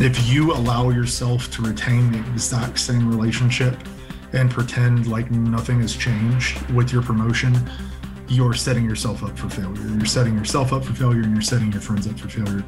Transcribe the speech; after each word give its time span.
If 0.00 0.32
you 0.32 0.54
allow 0.54 0.88
yourself 0.88 1.50
to 1.50 1.62
retain 1.62 2.10
the 2.10 2.20
exact 2.32 2.78
same 2.78 3.06
relationship 3.06 3.76
and 4.32 4.50
pretend 4.50 5.08
like 5.08 5.30
nothing 5.30 5.82
has 5.82 5.94
changed 5.94 6.58
with 6.70 6.90
your 6.90 7.02
promotion, 7.02 7.54
you're 8.26 8.54
setting 8.54 8.86
yourself 8.86 9.22
up 9.22 9.38
for 9.38 9.50
failure. 9.50 9.88
You're 9.98 10.06
setting 10.06 10.38
yourself 10.38 10.72
up 10.72 10.86
for 10.86 10.94
failure 10.94 11.20
and 11.20 11.34
you're 11.34 11.42
setting 11.42 11.70
your 11.70 11.82
friends 11.82 12.06
up 12.06 12.18
for 12.18 12.30
failure. 12.30 12.64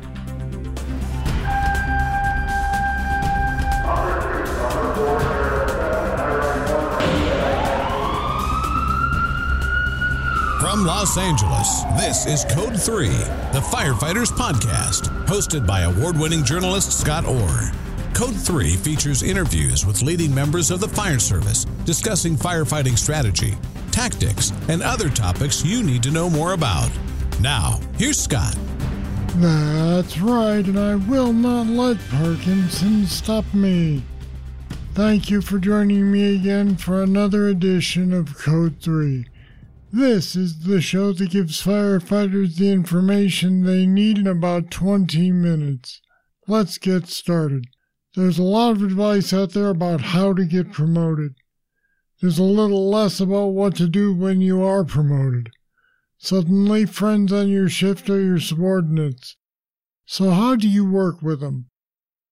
Los 10.84 11.16
Angeles, 11.16 11.84
this 11.96 12.26
is 12.26 12.44
Code 12.52 12.80
3, 12.80 13.06
the 13.52 13.64
Firefighters 13.70 14.32
Podcast, 14.32 15.02
hosted 15.26 15.64
by 15.64 15.82
award 15.82 16.18
winning 16.18 16.42
journalist 16.42 16.98
Scott 16.98 17.24
Orr. 17.24 17.70
Code 18.14 18.34
3 18.34 18.74
features 18.76 19.22
interviews 19.22 19.86
with 19.86 20.02
leading 20.02 20.34
members 20.34 20.72
of 20.72 20.80
the 20.80 20.88
fire 20.88 21.20
service 21.20 21.66
discussing 21.84 22.36
firefighting 22.36 22.98
strategy, 22.98 23.54
tactics, 23.92 24.52
and 24.68 24.82
other 24.82 25.08
topics 25.08 25.64
you 25.64 25.84
need 25.84 26.02
to 26.02 26.10
know 26.10 26.28
more 26.28 26.52
about. 26.52 26.90
Now, 27.40 27.78
here's 27.96 28.18
Scott. 28.20 28.56
That's 29.36 30.18
right, 30.18 30.66
and 30.66 30.78
I 30.78 30.96
will 30.96 31.32
not 31.32 31.68
let 31.68 31.98
Parkinson 32.10 33.06
stop 33.06 33.44
me. 33.54 34.02
Thank 34.94 35.30
you 35.30 35.42
for 35.42 35.58
joining 35.58 36.10
me 36.10 36.34
again 36.34 36.76
for 36.76 37.02
another 37.02 37.46
edition 37.46 38.12
of 38.12 38.36
Code 38.36 38.76
3. 38.80 39.26
This 39.94 40.34
is 40.34 40.60
the 40.60 40.80
show 40.80 41.12
that 41.12 41.32
gives 41.32 41.62
firefighters 41.62 42.56
the 42.56 42.72
information 42.72 43.64
they 43.64 43.84
need 43.84 44.16
in 44.16 44.26
about 44.26 44.70
20 44.70 45.30
minutes. 45.32 46.00
Let's 46.48 46.78
get 46.78 47.08
started. 47.08 47.66
There's 48.14 48.38
a 48.38 48.42
lot 48.42 48.70
of 48.70 48.82
advice 48.82 49.34
out 49.34 49.52
there 49.52 49.68
about 49.68 50.00
how 50.00 50.32
to 50.32 50.46
get 50.46 50.72
promoted. 50.72 51.34
There's 52.22 52.38
a 52.38 52.42
little 52.42 52.88
less 52.88 53.20
about 53.20 53.48
what 53.48 53.76
to 53.76 53.86
do 53.86 54.14
when 54.14 54.40
you 54.40 54.62
are 54.62 54.82
promoted. 54.82 55.50
Suddenly, 56.16 56.86
friends 56.86 57.30
on 57.30 57.50
your 57.50 57.68
shift 57.68 58.08
are 58.08 58.18
your 58.18 58.40
subordinates. 58.40 59.36
So, 60.06 60.30
how 60.30 60.56
do 60.56 60.70
you 60.70 60.90
work 60.90 61.20
with 61.20 61.40
them? 61.40 61.66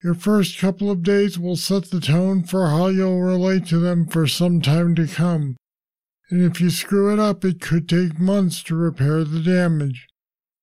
Your 0.03 0.15
first 0.15 0.59
couple 0.59 0.91
of 0.91 1.03
days 1.03 1.39
will 1.39 1.57
set 1.57 1.91
the 1.91 2.01
tone 2.01 2.43
for 2.43 2.69
how 2.69 2.87
you'll 2.87 3.21
relate 3.21 3.67
to 3.67 3.79
them 3.79 4.07
for 4.07 4.27
some 4.27 4.63
time 4.63 4.95
to 4.95 5.07
come 5.07 5.57
and 6.31 6.45
if 6.45 6.61
you 6.61 6.71
screw 6.71 7.13
it 7.13 7.19
up, 7.19 7.45
it 7.45 7.61
could 7.61 7.89
take 7.89 8.21
months 8.21 8.63
to 8.63 8.77
repair 8.77 9.25
the 9.25 9.41
damage. 9.41 10.07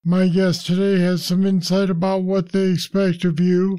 My 0.04 0.30
guest 0.30 0.66
today 0.66 1.02
has 1.02 1.26
some 1.26 1.46
insight 1.46 1.90
about 1.90 2.24
what 2.24 2.54
they 2.54 2.70
expect 2.72 3.26
of 3.26 3.40
you 3.40 3.78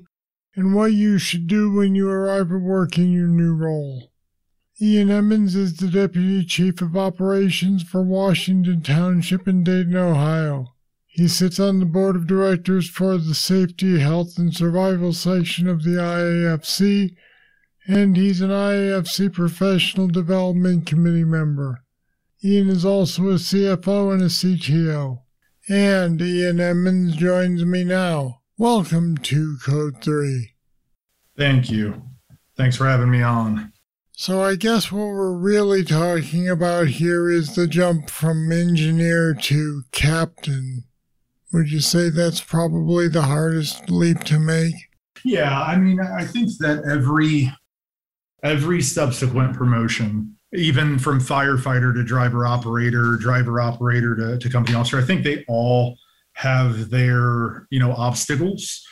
and 0.55 0.75
what 0.75 0.93
you 0.93 1.19
should 1.19 1.47
do 1.47 1.73
when 1.73 1.95
you 1.95 2.09
arrive 2.11 2.53
at 2.53 2.61
work 2.61 2.99
in 2.99 3.11
your 3.11 3.29
new 3.29 3.55
role. 3.55 4.11
Ian 4.81 5.11
Emmons 5.11 5.57
is 5.57 5.79
the 5.79 5.89
Deputy 5.89 6.45
Chief 6.45 6.83
of 6.83 6.97
Operations 6.97 7.83
for 7.83 8.03
Washington 8.03 8.83
Township 8.83 9.49
in 9.49 9.65
Dayton, 9.65 9.97
Ohio. 9.97 10.75
He 11.07 11.27
sits 11.27 11.59
on 11.59 11.81
the 11.81 11.87
board 11.87 12.15
of 12.15 12.27
directors 12.27 12.89
for 12.89 13.17
the 13.17 13.35
Safety, 13.35 13.99
Health, 13.99 14.39
and 14.39 14.55
Survival 14.55 15.13
section 15.13 15.67
of 15.67 15.83
the 15.83 15.97
IAFC 15.97 17.17
and 17.89 18.19
he's 18.19 18.43
an 18.43 18.51
IAFC 18.51 19.33
Professional 19.33 20.09
Development 20.09 20.85
Committee 20.85 21.25
member. 21.25 21.81
Ian 22.45 22.69
is 22.69 22.85
also 22.85 23.31
a 23.31 23.35
CFO 23.35 24.13
and 24.13 24.23
a 24.23 24.27
CTO. 24.27 25.23
And 25.71 26.21
Ian 26.21 26.61
Emmons 26.61 27.17
joins 27.17 27.65
me 27.65 27.85
now. 27.85 28.43
Welcome 28.59 29.17
to 29.19 29.57
Code 29.65 30.03
3. 30.03 30.51
Thank 31.39 31.71
you. 31.71 32.03
Thanks 32.59 32.77
for 32.77 32.87
having 32.87 33.11
me 33.11 33.23
on. 33.23 33.73
So, 34.13 34.43
I 34.43 34.57
guess 34.57 34.93
what 34.93 35.07
we're 35.07 35.33
really 35.33 35.83
talking 35.83 36.47
about 36.49 36.89
here 36.89 37.31
is 37.31 37.55
the 37.55 37.67
jump 37.67 38.11
from 38.11 38.53
engineer 38.53 39.33
to 39.33 39.83
captain. 39.93 40.85
Would 41.55 41.71
you 41.71 41.81
say 41.81 42.11
that's 42.11 42.43
probably 42.43 43.09
the 43.09 43.23
hardest 43.23 43.89
leap 43.89 44.25
to 44.25 44.39
make? 44.39 44.75
Yeah, 45.25 45.63
I 45.63 45.79
mean, 45.79 46.01
I 46.01 46.25
think 46.25 46.51
that 46.59 46.83
every 46.85 47.51
every 48.43 48.83
subsequent 48.83 49.57
promotion, 49.57 50.37
even 50.53 50.99
from 50.99 51.21
firefighter 51.21 51.93
to 51.95 52.03
driver 52.05 52.47
operator, 52.47 53.17
driver 53.17 53.61
operator 53.61 54.15
to, 54.17 54.39
to 54.39 54.49
company 54.49 54.77
officer, 54.77 54.99
I 54.99 55.03
think 55.03 55.25
they 55.25 55.45
all 55.49 55.97
have 56.35 56.91
their, 56.91 57.67
you 57.71 57.81
know, 57.81 57.93
obstacles. 57.93 58.85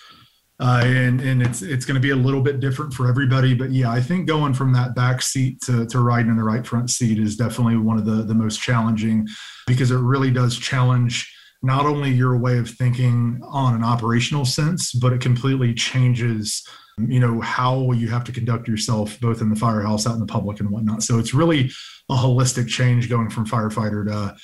Uh, 0.59 0.81
and 0.85 1.21
and 1.21 1.43
it's 1.43 1.61
it's 1.61 1.85
going 1.85 1.97
to 1.97 2.01
be 2.01 2.11
a 2.11 2.17
little 2.17 2.41
bit 2.41 2.61
different 2.61 2.95
for 2.95 3.09
everybody, 3.09 3.53
but 3.53 3.71
yeah, 3.71 3.91
I 3.91 4.01
think 4.01 4.27
going 4.27 4.55
from 4.55 4.73
that 4.73 4.95
back 4.95 5.21
seat 5.21 5.61
to, 5.67 5.85
to 5.85 6.01
riding 6.01 6.31
in 6.31 6.37
the 6.39 6.43
right 6.43 6.67
front 6.67 6.89
seat 6.89 7.19
is 7.19 7.37
definitely 7.37 7.77
one 7.77 7.99
of 7.99 8.07
the 8.07 8.23
the 8.23 8.35
most 8.35 8.59
challenging 8.63 9.29
because 9.67 9.91
it 9.91 9.99
really 9.99 10.31
does 10.31 10.57
challenge 10.57 11.31
not 11.63 11.87
only 11.87 12.11
your 12.11 12.37
way 12.37 12.59
of 12.59 12.69
thinking 12.69 13.41
on 13.45 13.75
an 13.75 13.85
operational 13.85 14.45
sense, 14.45 14.93
but 14.93 15.13
it 15.13 15.21
completely 15.21 15.75
changes 15.75 16.63
you 16.99 17.21
know 17.21 17.41
how 17.41 17.93
you 17.93 18.09
have 18.09 18.25
to 18.25 18.33
conduct 18.33 18.69
yourself 18.69 19.21
both 19.21 19.43
in 19.43 19.51
the 19.51 19.57
firehouse 19.57 20.07
out 20.07 20.15
in 20.15 20.21
the 20.21 20.27
public 20.27 20.61
and 20.61 20.71
whatnot. 20.71 21.03
So 21.03 21.19
it's 21.19 21.35
really 21.35 21.71
a 22.09 22.15
holistic 22.15 22.69
change 22.69 23.11
going 23.11 23.29
from 23.31 23.47
firefighter 23.47 24.07
to 24.07 24.37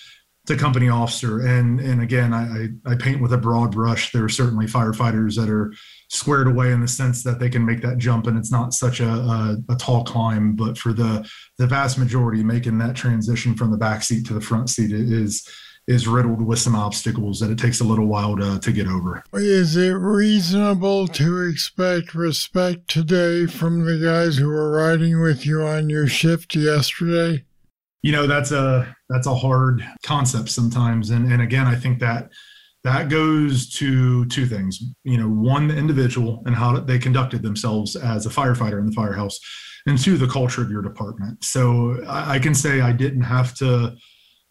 to 0.46 0.56
company 0.56 0.88
officer. 0.88 1.46
And 1.46 1.80
and 1.80 2.02
again 2.02 2.34
I, 2.34 2.68
I 2.90 2.96
paint 2.96 3.22
with 3.22 3.32
a 3.32 3.38
broad 3.38 3.70
brush 3.72 4.12
there 4.12 4.24
are 4.24 4.28
certainly 4.28 4.66
firefighters 4.66 5.34
that 5.36 5.48
are 5.48 5.72
squared 6.10 6.46
away 6.46 6.72
in 6.72 6.82
the 6.82 6.88
sense 6.88 7.22
that 7.22 7.38
they 7.38 7.48
can 7.48 7.64
make 7.64 7.80
that 7.82 7.96
jump 7.96 8.26
and 8.26 8.36
it's 8.36 8.52
not 8.52 8.74
such 8.74 9.00
a, 9.00 9.08
a, 9.08 9.56
a 9.70 9.76
tall 9.76 10.04
climb 10.04 10.54
but 10.54 10.76
for 10.76 10.92
the 10.92 11.26
the 11.56 11.66
vast 11.66 11.96
majority 11.96 12.42
making 12.42 12.76
that 12.78 12.96
transition 12.96 13.54
from 13.54 13.70
the 13.70 13.78
back 13.78 14.02
seat 14.02 14.26
to 14.26 14.34
the 14.34 14.40
front 14.40 14.68
seat 14.68 14.92
is 14.92 15.48
is 15.88 16.06
riddled 16.06 16.40
with 16.40 16.58
some 16.58 16.76
obstacles 16.76 17.40
that 17.40 17.50
it 17.50 17.58
takes 17.58 17.80
a 17.80 17.84
little 17.84 18.06
while 18.06 18.36
to, 18.36 18.58
to 18.60 18.72
get 18.72 18.86
over. 18.86 19.22
Is 19.34 19.76
it 19.76 19.90
reasonable 19.90 21.08
to 21.08 21.42
expect 21.48 22.14
respect 22.14 22.88
today 22.88 23.46
from 23.46 23.84
the 23.84 23.98
guys 23.98 24.36
who 24.36 24.46
were 24.48 24.70
riding 24.70 25.20
with 25.20 25.44
you 25.44 25.62
on 25.62 25.90
your 25.90 26.06
shift 26.06 26.54
yesterday? 26.54 27.44
You 28.02 28.12
know, 28.12 28.26
that's 28.26 28.52
a 28.52 28.96
that's 29.08 29.26
a 29.26 29.34
hard 29.34 29.86
concept 30.04 30.48
sometimes. 30.50 31.10
And 31.10 31.30
and 31.32 31.42
again, 31.42 31.66
I 31.66 31.76
think 31.76 31.98
that 32.00 32.30
that 32.84 33.08
goes 33.08 33.70
to 33.74 34.24
two 34.26 34.46
things. 34.46 34.82
You 35.04 35.18
know, 35.18 35.28
one 35.28 35.68
the 35.68 35.76
individual 35.76 36.42
and 36.46 36.54
how 36.54 36.78
they 36.80 36.98
conducted 36.98 37.42
themselves 37.42 37.94
as 37.94 38.26
a 38.26 38.28
firefighter 38.28 38.80
in 38.80 38.86
the 38.86 38.92
firehouse, 38.92 39.38
and 39.86 39.98
two, 39.98 40.16
the 40.16 40.26
culture 40.26 40.62
of 40.62 40.70
your 40.70 40.82
department. 40.82 41.44
So 41.44 42.02
I, 42.06 42.34
I 42.34 42.38
can 42.38 42.54
say 42.54 42.80
I 42.80 42.92
didn't 42.92 43.22
have 43.22 43.54
to 43.56 43.94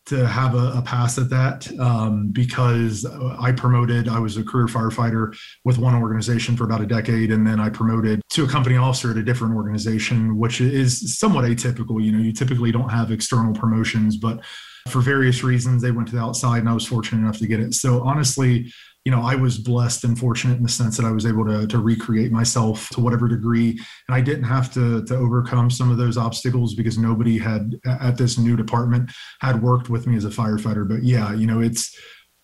to 0.07 0.27
have 0.27 0.55
a, 0.55 0.73
a 0.77 0.81
pass 0.81 1.17
at 1.17 1.29
that 1.29 1.71
um, 1.79 2.29
because 2.29 3.05
I 3.39 3.51
promoted. 3.51 4.07
I 4.07 4.19
was 4.19 4.37
a 4.37 4.43
career 4.43 4.65
firefighter 4.65 5.35
with 5.63 5.77
one 5.77 5.95
organization 5.95 6.57
for 6.57 6.63
about 6.63 6.81
a 6.81 6.87
decade, 6.87 7.31
and 7.31 7.45
then 7.45 7.59
I 7.59 7.69
promoted 7.69 8.21
to 8.31 8.43
a 8.43 8.47
company 8.47 8.77
officer 8.77 9.11
at 9.11 9.17
a 9.17 9.23
different 9.23 9.55
organization, 9.55 10.37
which 10.37 10.59
is 10.59 11.17
somewhat 11.17 11.45
atypical. 11.45 12.03
You 12.03 12.11
know, 12.11 12.19
you 12.19 12.33
typically 12.33 12.71
don't 12.71 12.89
have 12.89 13.11
external 13.11 13.53
promotions, 13.53 14.17
but 14.17 14.41
for 14.89 15.01
various 15.01 15.43
reasons, 15.43 15.81
they 15.81 15.91
went 15.91 16.07
to 16.09 16.15
the 16.15 16.21
outside, 16.21 16.59
and 16.59 16.69
I 16.69 16.73
was 16.73 16.85
fortunate 16.85 17.19
enough 17.19 17.37
to 17.37 17.47
get 17.47 17.59
it. 17.59 17.73
So 17.75 18.01
honestly, 18.01 18.73
you 19.05 19.11
know, 19.11 19.21
I 19.21 19.35
was 19.35 19.57
blessed 19.57 20.03
and 20.03 20.17
fortunate 20.17 20.57
in 20.57 20.63
the 20.63 20.69
sense 20.69 20.95
that 20.97 21.05
I 21.05 21.11
was 21.11 21.25
able 21.25 21.45
to, 21.45 21.65
to 21.65 21.79
recreate 21.79 22.31
myself 22.31 22.87
to 22.89 22.99
whatever 22.99 23.27
degree. 23.27 23.71
And 24.07 24.15
I 24.15 24.21
didn't 24.21 24.43
have 24.43 24.71
to, 24.73 25.03
to 25.05 25.15
overcome 25.15 25.71
some 25.71 25.89
of 25.89 25.97
those 25.97 26.17
obstacles 26.17 26.75
because 26.75 26.97
nobody 26.97 27.39
had 27.39 27.79
at 27.85 28.17
this 28.17 28.37
new 28.37 28.55
department 28.55 29.11
had 29.39 29.61
worked 29.61 29.89
with 29.89 30.05
me 30.05 30.17
as 30.17 30.25
a 30.25 30.29
firefighter. 30.29 30.87
But 30.87 31.03
yeah, 31.03 31.33
you 31.33 31.47
know, 31.47 31.61
it's, 31.61 31.97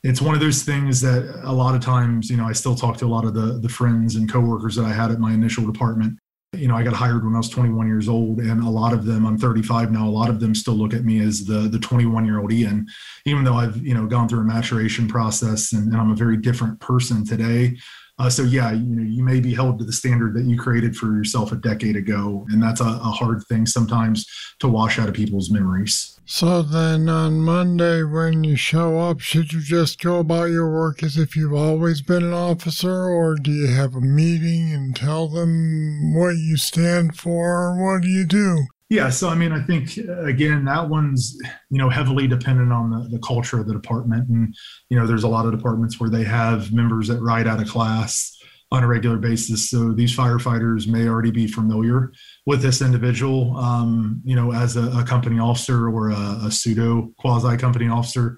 it's 0.04 0.22
one 0.22 0.34
of 0.34 0.42
those 0.42 0.64
things 0.64 1.00
that 1.02 1.42
a 1.44 1.52
lot 1.52 1.76
of 1.76 1.82
times, 1.82 2.30
you 2.30 2.38
know, 2.38 2.46
I 2.46 2.54
still 2.54 2.76
talk 2.76 2.98
to 2.98 3.06
a 3.06 3.08
lot 3.08 3.26
of 3.26 3.36
the, 3.36 3.60
the 3.60 3.70
friends 3.70 4.16
and 4.16 4.32
coworkers 4.32 4.76
that 4.78 4.86
I 4.86 4.94
had 4.94 5.12
at 5.12 5.20
my 5.20 5.34
initial 5.34 5.66
department 5.70 6.18
you 6.58 6.68
know, 6.68 6.76
I 6.76 6.84
got 6.84 6.94
hired 6.94 7.24
when 7.24 7.34
I 7.34 7.38
was 7.38 7.50
21 7.50 7.88
years 7.88 8.10
old, 8.10 8.40
and 8.40 8.62
a 8.62 8.70
lot 8.70 8.94
of 8.94 9.06
them, 9.06 9.26
I'm 9.26 9.38
35 9.38 9.92
now. 9.92 10.08
A 10.08 10.10
lot 10.10 10.30
of 10.30 10.40
them 10.40 10.56
still 10.56 10.74
look 10.74 10.94
at 10.94 11.06
me 11.06 11.20
as 11.22 11.46
the 11.46 11.70
the 11.70 11.80
21 11.80 12.26
year 12.26 12.40
old 12.40 12.52
Ian, 12.52 12.88
even 13.26 13.44
though 13.44 13.56
I've 13.56 13.78
you 13.78 13.94
know 13.94 14.06
gone 14.08 14.28
through 14.28 14.42
a 14.42 14.46
maturation 14.46 15.08
process 15.08 15.74
and, 15.74 15.92
and 15.92 16.02
I'm 16.02 16.12
a 16.12 16.16
very 16.16 16.38
different 16.38 16.80
person 16.80 17.26
today. 17.26 17.78
Uh, 18.20 18.30
so 18.30 18.42
yeah, 18.42 18.72
you 18.72 18.96
know, 18.96 19.04
you 19.04 19.24
may 19.24 19.40
be 19.40 19.54
held 19.54 19.78
to 19.78 19.86
the 19.86 19.94
standard 19.94 20.34
that 20.34 20.46
you 20.46 20.58
created 20.58 20.96
for 20.96 21.16
yourself 21.16 21.52
a 21.52 21.56
decade 21.56 21.96
ago, 21.96 22.46
and 22.50 22.62
that's 22.62 22.82
a, 22.82 22.86
a 22.86 23.12
hard 23.12 23.44
thing 23.44 23.66
sometimes 23.66 24.26
to 24.60 24.68
wash 24.68 24.98
out 24.98 25.08
of 25.08 25.14
people's 25.14 25.52
memories. 25.52 26.17
So 26.30 26.62
then 26.62 27.08
on 27.08 27.40
Monday, 27.40 28.04
when 28.04 28.44
you 28.44 28.58
show 28.58 29.00
up, 29.00 29.22
should 29.22 29.54
you 29.54 29.62
just 29.62 30.04
go 30.04 30.20
about 30.20 30.50
your 30.50 30.70
work 30.70 31.02
as 31.02 31.16
if 31.16 31.38
you've 31.38 31.54
always 31.54 32.02
been 32.02 32.22
an 32.22 32.34
officer, 32.34 33.06
or 33.06 33.36
do 33.36 33.50
you 33.50 33.68
have 33.68 33.96
a 33.96 34.02
meeting 34.02 34.74
and 34.74 34.94
tell 34.94 35.30
them 35.30 36.14
what 36.14 36.32
you 36.32 36.58
stand 36.58 37.18
for? 37.18 37.82
What 37.82 38.02
do 38.02 38.10
you 38.10 38.26
do? 38.26 38.66
Yeah, 38.90 39.10
so 39.10 39.30
I 39.30 39.36
mean, 39.36 39.54
I 39.54 39.62
think 39.62 39.98
again 39.98 40.66
that 40.66 40.90
one's 40.90 41.38
you 41.70 41.78
know 41.78 41.90
heavily 41.90 42.28
dependent 42.28 42.74
on 42.74 42.90
the, 42.90 43.08
the 43.10 43.20
culture 43.20 43.60
of 43.60 43.68
the 43.68 43.74
department, 43.74 44.28
and 44.28 44.54
you 44.90 45.00
know 45.00 45.08
there's 45.08 45.24
a 45.24 45.30
lot 45.30 45.46
of 45.46 45.54
departments 45.54 45.98
where 45.98 46.10
they 46.10 46.26
have 46.26 46.74
members 46.74 47.08
that 47.08 47.22
ride 47.22 47.48
out 47.48 47.62
of 47.62 47.70
class 47.70 48.37
on 48.72 48.84
a 48.84 48.88
regular 48.88 49.18
basis. 49.18 49.70
So 49.70 49.94
these 49.94 50.16
firefighters 50.16 50.88
may 50.88 51.08
already 51.08 51.32
be 51.32 51.48
familiar 51.48 52.12
with 52.46 52.62
this 52.62 52.82
individual, 52.82 53.56
um, 53.58 54.22
you 54.26 54.36
know, 54.36 54.52
as 54.52 54.76
a, 54.76 54.90
a, 54.90 55.04
company 55.04 55.40
officer 55.40 55.90
or 55.90 56.10
a, 56.10 56.40
a 56.46 56.52
pseudo 56.52 57.14
quasi 57.18 57.56
company 57.58 57.88
officer. 57.88 58.38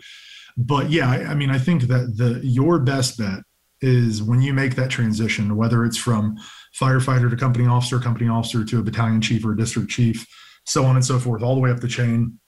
But 0.55 0.91
yeah, 0.91 1.09
I, 1.09 1.31
I 1.31 1.33
mean, 1.33 1.49
I 1.49 1.57
think 1.57 1.83
that 1.83 2.17
the 2.17 2.39
your 2.43 2.79
best 2.79 3.17
bet 3.17 3.39
is 3.81 4.21
when 4.21 4.41
you 4.41 4.53
make 4.53 4.75
that 4.75 4.91
transition, 4.91 5.55
whether 5.55 5.83
it's 5.83 5.97
from 5.97 6.37
firefighter 6.79 7.29
to 7.29 7.35
company 7.35 7.65
officer, 7.65 7.99
company 7.99 8.29
officer 8.29 8.63
to 8.65 8.79
a 8.79 8.83
battalion 8.83 9.21
chief 9.21 9.43
or 9.45 9.53
a 9.53 9.57
district 9.57 9.89
chief, 9.89 10.27
so 10.65 10.85
on 10.85 10.95
and 10.95 11.05
so 11.05 11.17
forth, 11.17 11.41
all 11.41 11.55
the 11.55 11.61
way 11.61 11.71
up 11.71 11.79
the 11.79 11.87
chain. 11.87 12.39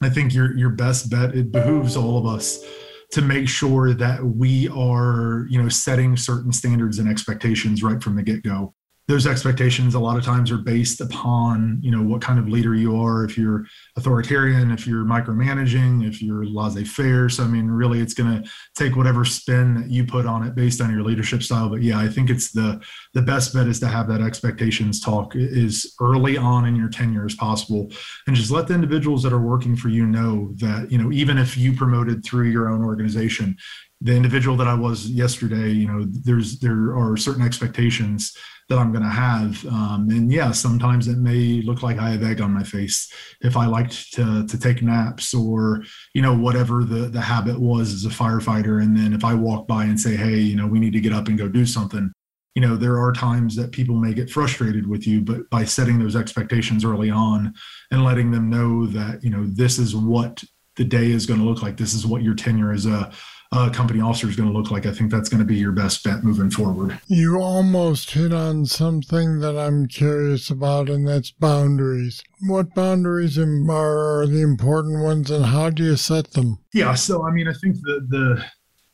I 0.00 0.08
think 0.08 0.32
your 0.32 0.56
your 0.56 0.70
best 0.70 1.10
bet. 1.10 1.34
It 1.34 1.52
behooves 1.52 1.96
all 1.96 2.16
of 2.16 2.24
us 2.24 2.64
to 3.10 3.22
make 3.22 3.48
sure 3.48 3.94
that 3.94 4.22
we 4.22 4.68
are, 4.68 5.46
you 5.48 5.62
know, 5.62 5.68
setting 5.68 6.16
certain 6.16 6.52
standards 6.52 6.98
and 6.98 7.08
expectations 7.08 7.82
right 7.82 8.02
from 8.02 8.16
the 8.16 8.22
get 8.22 8.42
go 8.42 8.74
those 9.08 9.26
expectations 9.26 9.94
a 9.94 9.98
lot 9.98 10.18
of 10.18 10.24
times 10.24 10.52
are 10.52 10.58
based 10.58 11.00
upon 11.00 11.78
you 11.82 11.90
know 11.90 12.02
what 12.02 12.20
kind 12.20 12.38
of 12.38 12.46
leader 12.46 12.74
you 12.74 13.00
are. 13.00 13.24
If 13.24 13.38
you're 13.38 13.64
authoritarian 13.96 14.70
if 14.70 14.86
you're 14.86 15.04
micromanaging 15.04 16.06
if 16.06 16.22
you're 16.22 16.44
laissez-faire. 16.44 17.30
So 17.30 17.42
i 17.42 17.46
mean 17.46 17.68
really 17.68 18.00
it's 18.00 18.14
going 18.14 18.42
to 18.42 18.50
take 18.76 18.96
whatever 18.96 19.24
spin 19.24 19.74
that 19.74 19.90
you 19.90 20.04
put 20.04 20.26
on 20.26 20.46
it 20.46 20.54
based 20.54 20.80
on 20.80 20.92
your 20.92 21.02
leadership 21.02 21.42
style. 21.42 21.70
But 21.70 21.82
yeah 21.82 21.98
i 21.98 22.06
think 22.06 22.28
it's 22.28 22.52
the 22.52 22.80
the 23.14 23.22
best 23.22 23.54
bet 23.54 23.66
is 23.66 23.80
to 23.80 23.88
have 23.88 24.08
that 24.08 24.20
expectations 24.20 25.00
talk 25.00 25.32
is 25.34 25.94
early 26.00 26.36
on 26.36 26.66
in 26.66 26.76
your 26.76 26.90
tenure 26.90 27.24
as 27.24 27.34
possible. 27.34 27.90
And 28.26 28.36
just 28.36 28.50
let 28.50 28.68
the 28.68 28.74
individuals 28.74 29.22
that 29.22 29.32
are 29.32 29.40
working 29.40 29.74
for 29.74 29.88
you 29.88 30.06
know 30.06 30.52
that 30.56 30.92
you 30.92 30.98
know 30.98 31.10
even 31.12 31.38
if 31.38 31.56
you 31.56 31.72
promoted 31.72 32.24
through 32.24 32.50
your 32.50 32.68
own 32.68 32.84
organization 32.84 33.56
the 34.00 34.14
individual 34.14 34.56
that 34.56 34.68
I 34.68 34.74
was 34.74 35.08
yesterday, 35.08 35.70
you 35.70 35.88
know, 35.88 36.04
there's 36.08 36.60
there 36.60 36.96
are 36.96 37.16
certain 37.16 37.44
expectations 37.44 38.36
that 38.68 38.78
I'm 38.78 38.92
going 38.92 39.02
to 39.02 39.10
have, 39.10 39.64
um, 39.66 40.08
and 40.10 40.30
yeah, 40.30 40.52
sometimes 40.52 41.08
it 41.08 41.16
may 41.16 41.62
look 41.62 41.82
like 41.82 41.98
I 41.98 42.10
have 42.10 42.22
egg 42.22 42.40
on 42.40 42.52
my 42.52 42.62
face 42.62 43.10
if 43.40 43.56
I 43.56 43.66
liked 43.66 44.12
to 44.14 44.46
to 44.46 44.58
take 44.58 44.82
naps 44.82 45.34
or 45.34 45.82
you 46.14 46.22
know 46.22 46.36
whatever 46.36 46.84
the 46.84 47.08
the 47.08 47.20
habit 47.20 47.60
was 47.60 47.92
as 47.92 48.04
a 48.04 48.14
firefighter, 48.14 48.82
and 48.82 48.96
then 48.96 49.14
if 49.14 49.24
I 49.24 49.34
walk 49.34 49.66
by 49.66 49.84
and 49.84 49.98
say, 49.98 50.16
hey, 50.16 50.36
you 50.36 50.54
know, 50.54 50.66
we 50.66 50.78
need 50.78 50.92
to 50.92 51.00
get 51.00 51.12
up 51.12 51.26
and 51.26 51.36
go 51.36 51.48
do 51.48 51.66
something, 51.66 52.12
you 52.54 52.62
know, 52.62 52.76
there 52.76 53.00
are 53.00 53.12
times 53.12 53.56
that 53.56 53.72
people 53.72 53.96
may 53.96 54.14
get 54.14 54.30
frustrated 54.30 54.86
with 54.86 55.08
you, 55.08 55.22
but 55.22 55.50
by 55.50 55.64
setting 55.64 55.98
those 55.98 56.14
expectations 56.14 56.84
early 56.84 57.10
on 57.10 57.52
and 57.90 58.04
letting 58.04 58.30
them 58.30 58.48
know 58.48 58.86
that 58.86 59.24
you 59.24 59.30
know 59.30 59.44
this 59.44 59.76
is 59.80 59.96
what 59.96 60.44
the 60.76 60.84
day 60.84 61.10
is 61.10 61.26
going 61.26 61.40
to 61.40 61.46
look 61.46 61.62
like, 61.62 61.76
this 61.76 61.94
is 61.94 62.06
what 62.06 62.22
your 62.22 62.34
tenure 62.34 62.72
as 62.72 62.86
a 62.86 63.10
uh, 63.50 63.70
company 63.70 64.00
officer 64.00 64.28
is 64.28 64.36
going 64.36 64.50
to 64.50 64.56
look 64.56 64.70
like. 64.70 64.86
I 64.86 64.92
think 64.92 65.10
that's 65.10 65.28
going 65.28 65.40
to 65.40 65.46
be 65.46 65.56
your 65.56 65.72
best 65.72 66.04
bet 66.04 66.22
moving 66.22 66.50
forward. 66.50 67.00
You 67.06 67.40
almost 67.40 68.10
hit 68.10 68.32
on 68.32 68.66
something 68.66 69.40
that 69.40 69.56
I'm 69.56 69.86
curious 69.86 70.50
about, 70.50 70.88
and 70.90 71.08
that's 71.08 71.30
boundaries. 71.30 72.22
What 72.46 72.74
boundaries 72.74 73.38
are, 73.38 73.70
are 73.70 74.26
the 74.26 74.42
important 74.42 75.02
ones, 75.02 75.30
and 75.30 75.46
how 75.46 75.70
do 75.70 75.84
you 75.84 75.96
set 75.96 76.32
them? 76.32 76.58
Yeah, 76.74 76.94
so 76.94 77.26
I 77.26 77.30
mean, 77.30 77.48
I 77.48 77.54
think 77.54 77.76
the 77.76 78.06
the 78.08 78.44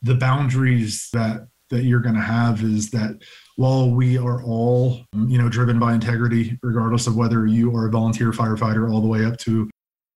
the 0.01 0.15
boundaries 0.15 1.09
that 1.13 1.47
that 1.71 1.83
you're 1.83 1.99
going 1.99 2.15
to 2.15 2.21
have 2.21 2.63
is 2.63 2.91
that 2.91 3.15
while 3.55 3.89
we 3.89 4.17
are 4.17 4.43
all 4.43 5.03
you 5.27 5.37
know 5.37 5.49
driven 5.49 5.79
by 5.79 5.93
integrity 5.93 6.57
regardless 6.61 7.07
of 7.07 7.15
whether 7.15 7.47
you 7.47 7.75
are 7.75 7.87
a 7.87 7.89
volunteer 7.89 8.31
firefighter 8.31 8.91
all 8.91 9.01
the 9.01 9.07
way 9.07 9.25
up 9.25 9.37
to 9.37 9.69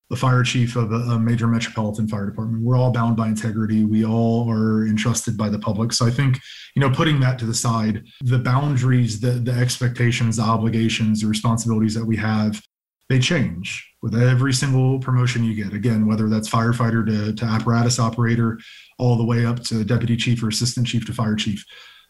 the 0.09 0.15
fire 0.15 0.43
chief 0.43 0.75
of 0.75 0.91
a, 0.91 1.19
major 1.19 1.47
metropolitan 1.47 2.07
fire 2.07 2.25
department. 2.25 2.63
We're 2.63 2.77
all 2.77 2.91
bound 2.91 3.15
by 3.15 3.27
integrity. 3.27 3.85
We 3.85 4.05
all 4.05 4.49
are 4.51 4.87
entrusted 4.87 5.37
by 5.37 5.49
the 5.49 5.59
public. 5.59 5.93
So 5.93 6.07
I 6.07 6.09
think, 6.09 6.39
you 6.75 6.79
know, 6.79 6.89
putting 6.89 7.19
that 7.19 7.37
to 7.39 7.45
the 7.45 7.53
side, 7.53 8.05
the 8.21 8.39
boundaries, 8.39 9.19
the, 9.19 9.31
the 9.31 9.51
expectations, 9.51 10.37
the 10.37 10.43
obligations, 10.43 11.21
the 11.21 11.27
responsibilities 11.27 11.93
that 11.93 12.05
we 12.05 12.17
have, 12.17 12.61
they 13.07 13.19
change 13.19 13.87
with 14.01 14.15
every 14.15 14.53
single 14.53 14.99
promotion 14.99 15.43
you 15.43 15.53
get. 15.53 15.73
Again, 15.73 16.07
whether 16.07 16.29
that's 16.29 16.49
firefighter 16.49 17.05
to, 17.05 17.33
to 17.33 17.45
apparatus 17.45 17.99
operator, 17.99 18.59
all 18.97 19.15
the 19.15 19.25
way 19.25 19.45
up 19.45 19.61
to 19.63 19.83
deputy 19.83 20.15
chief 20.15 20.41
or 20.41 20.49
assistant 20.49 20.87
chief 20.87 21.05
to 21.05 21.13
fire 21.13 21.35
chief 21.35 21.63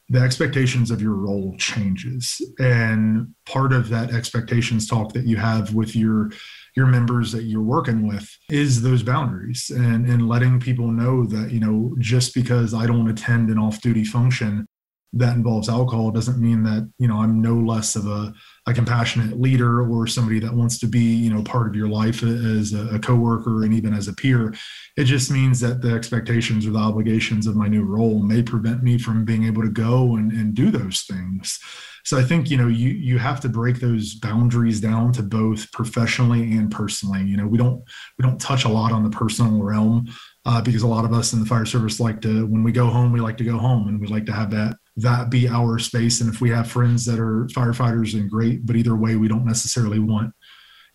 the 0.10 0.20
expectations 0.20 0.90
of 0.90 1.02
your 1.02 1.14
role 1.14 1.56
changes. 1.58 2.42
And 2.60 3.34
part 3.46 3.74
of 3.74 3.90
that 3.90 4.12
expectations 4.12 4.88
talk 4.88 5.14
that 5.14 5.26
you 5.26 5.38
have 5.38 5.74
with 5.74 5.96
your 5.96 6.32
your 6.76 6.88
members 6.88 7.32
that 7.32 7.44
you're 7.44 7.62
working 7.62 8.08
with 8.08 8.30
is 8.50 8.82
those 8.82 9.04
boundaries 9.04 9.70
and 9.76 10.08
and 10.08 10.28
letting 10.28 10.60
people 10.60 10.88
know 10.88 11.26
that 11.26 11.52
you 11.52 11.60
know 11.60 11.96
just 11.98 12.34
because 12.34 12.74
i 12.74 12.86
don't 12.86 13.10
attend 13.10 13.50
an 13.50 13.58
off-duty 13.58 14.06
function 14.06 14.66
that 15.14 15.36
involves 15.36 15.70
alcohol 15.70 16.12
doesn't 16.12 16.40
mean 16.40 16.64
that 16.64 16.88
you 17.00 17.08
know 17.08 17.18
i'm 17.18 17.42
no 17.42 17.56
less 17.56 17.96
of 17.96 18.06
a, 18.06 18.34
a 18.68 18.74
compassionate 18.74 19.40
leader 19.40 19.82
or 19.90 20.06
somebody 20.06 20.40
that 20.40 20.54
wants 20.54 20.78
to 20.80 20.88
be 20.88 21.00
you 21.00 21.34
know 21.34 21.42
part 21.44 21.68
of 21.68 21.76
your 21.76 21.88
life 21.88 22.22
as 22.24 22.74
a, 22.74 22.88
a 22.96 23.00
coworker 23.00 23.64
and 23.64 23.74
even 23.74 23.94
as 23.94 24.08
a 24.08 24.14
peer. 24.14 24.54
It 24.98 25.06
just 25.06 25.32
means 25.32 25.60
that 25.62 25.82
the 25.82 25.94
expectations 25.94 26.68
or 26.68 26.72
the 26.72 26.80
obligations 26.80 27.48
of 27.48 27.56
my 27.56 27.68
new 27.68 27.84
role 27.84 28.22
may 28.22 28.44
prevent 28.44 28.84
me 28.84 28.98
from 28.98 29.26
being 29.26 29.46
able 29.46 29.62
to 29.64 29.70
go 29.70 30.16
and, 30.16 30.32
and 30.32 30.54
do 30.54 30.72
those 30.72 31.02
things. 31.02 31.60
So 32.06 32.18
i 32.18 32.24
think 32.24 32.50
you 32.50 32.58
know 32.58 32.68
you 32.68 32.90
you 32.90 33.18
have 33.18 33.40
to 33.42 33.50
break 33.50 33.80
those 33.80 34.16
boundaries 34.16 34.80
down 34.80 35.12
to 35.14 35.24
both 35.24 35.72
professionally 35.72 36.42
and 36.54 36.72
personally. 36.72 37.24
You 37.24 37.38
know 37.38 37.48
we 37.48 37.58
don't 37.58 37.84
we 38.18 38.24
don't 38.24 38.40
touch 38.40 38.66
a 38.66 38.70
lot 38.70 38.92
on 38.92 39.04
the 39.04 39.10
personal 39.10 39.62
realm 39.62 40.08
uh, 40.46 40.62
because 40.62 40.84
a 40.84 40.88
lot 40.88 41.06
of 41.06 41.14
us 41.14 41.34
in 41.34 41.40
the 41.40 41.46
fire 41.46 41.66
service 41.66 42.00
like 42.00 42.22
to 42.22 42.46
when 42.48 42.64
we 42.64 42.72
go 42.72 42.88
home 42.88 43.12
we 43.12 43.20
like 43.20 43.38
to 43.38 43.44
go 43.44 43.58
home 43.58 43.88
and 43.88 44.00
we 44.00 44.08
like 44.08 44.26
to 44.28 44.34
have 44.34 44.52
that 44.52 44.78
that 44.98 45.30
be 45.30 45.48
our 45.48 45.80
space. 45.80 46.22
And 46.22 46.34
if 46.34 46.42
we 46.42 46.50
have 46.50 46.70
friends 46.70 47.06
that 47.06 47.20
are 47.20 47.48
firefighters, 47.48 48.14
and 48.14 48.30
great. 48.30 48.66
But 48.66 48.76
either 48.76 48.96
way, 48.96 49.16
we 49.16 49.28
don't 49.28 49.46
necessarily 49.46 50.00
want, 50.00 50.34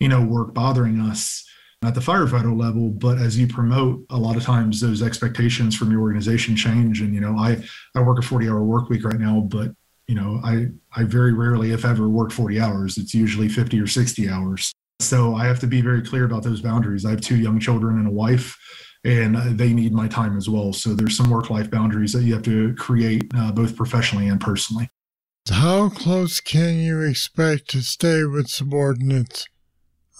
you 0.00 0.08
know, 0.08 0.22
work 0.22 0.54
bothering 0.54 1.00
us 1.00 1.44
at 1.82 1.94
the 1.94 2.00
firefighter 2.00 2.58
level. 2.58 2.90
But 2.90 3.18
as 3.18 3.38
you 3.38 3.46
promote, 3.46 4.04
a 4.10 4.16
lot 4.16 4.36
of 4.36 4.42
times 4.42 4.80
those 4.80 5.02
expectations 5.02 5.76
from 5.76 5.90
your 5.90 6.00
organization 6.00 6.56
change. 6.56 7.00
And 7.00 7.14
you 7.14 7.20
know, 7.20 7.36
I 7.36 7.62
I 7.94 8.00
work 8.02 8.18
a 8.18 8.22
40 8.22 8.48
hour 8.48 8.62
work 8.62 8.88
week 8.88 9.04
right 9.04 9.20
now, 9.20 9.40
but 9.40 9.72
you 10.06 10.14
know, 10.14 10.40
I 10.44 10.68
I 10.94 11.04
very 11.04 11.32
rarely, 11.32 11.72
if 11.72 11.84
ever, 11.84 12.08
work 12.08 12.32
40 12.32 12.60
hours. 12.60 12.98
It's 12.98 13.14
usually 13.14 13.48
50 13.48 13.80
or 13.80 13.86
60 13.86 14.28
hours. 14.28 14.72
So 15.00 15.34
I 15.34 15.46
have 15.46 15.60
to 15.60 15.66
be 15.66 15.80
very 15.80 16.02
clear 16.02 16.24
about 16.24 16.42
those 16.42 16.60
boundaries. 16.60 17.04
I 17.04 17.10
have 17.10 17.20
two 17.20 17.36
young 17.36 17.58
children 17.58 17.98
and 17.98 18.06
a 18.06 18.12
wife 18.12 18.56
and 19.04 19.36
they 19.58 19.72
need 19.72 19.92
my 19.92 20.08
time 20.08 20.36
as 20.36 20.48
well. 20.48 20.72
So 20.72 20.94
there's 20.94 21.16
some 21.16 21.30
work 21.30 21.50
life 21.50 21.70
boundaries 21.70 22.12
that 22.12 22.22
you 22.22 22.32
have 22.34 22.42
to 22.44 22.74
create 22.74 23.30
uh, 23.36 23.52
both 23.52 23.76
professionally 23.76 24.28
and 24.28 24.40
personally. 24.40 24.88
How 25.50 25.90
close 25.90 26.40
can 26.40 26.78
you 26.78 27.02
expect 27.02 27.68
to 27.70 27.82
stay 27.82 28.24
with 28.24 28.48
subordinates? 28.48 29.46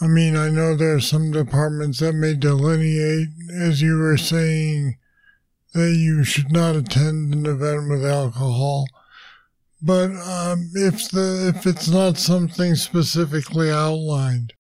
I 0.01 0.07
mean, 0.07 0.37
I 0.37 0.51
know 0.51 0.77
there 0.77 0.97
are 0.97 1.01
some 1.01 1.31
departments 1.31 2.01
that 2.01 2.13
may 2.13 2.35
delineate, 2.35 3.29
as 3.59 3.81
you 3.81 3.97
were 3.97 4.19
saying, 4.19 4.99
that 5.73 5.95
you 5.95 6.25
should 6.25 6.53
not 6.53 6.77
attend 6.77 7.35
an 7.35 7.47
event 7.47 7.89
with 7.89 8.05
alcohol. 8.05 8.87
But 9.81 10.11
um, 10.11 10.71
if 10.75 11.11
the 11.11 11.53
if 11.55 11.67
it's 11.67 11.89
not 11.89 12.19
something 12.19 12.75
specifically 12.75 13.71
outlined, 13.71 14.53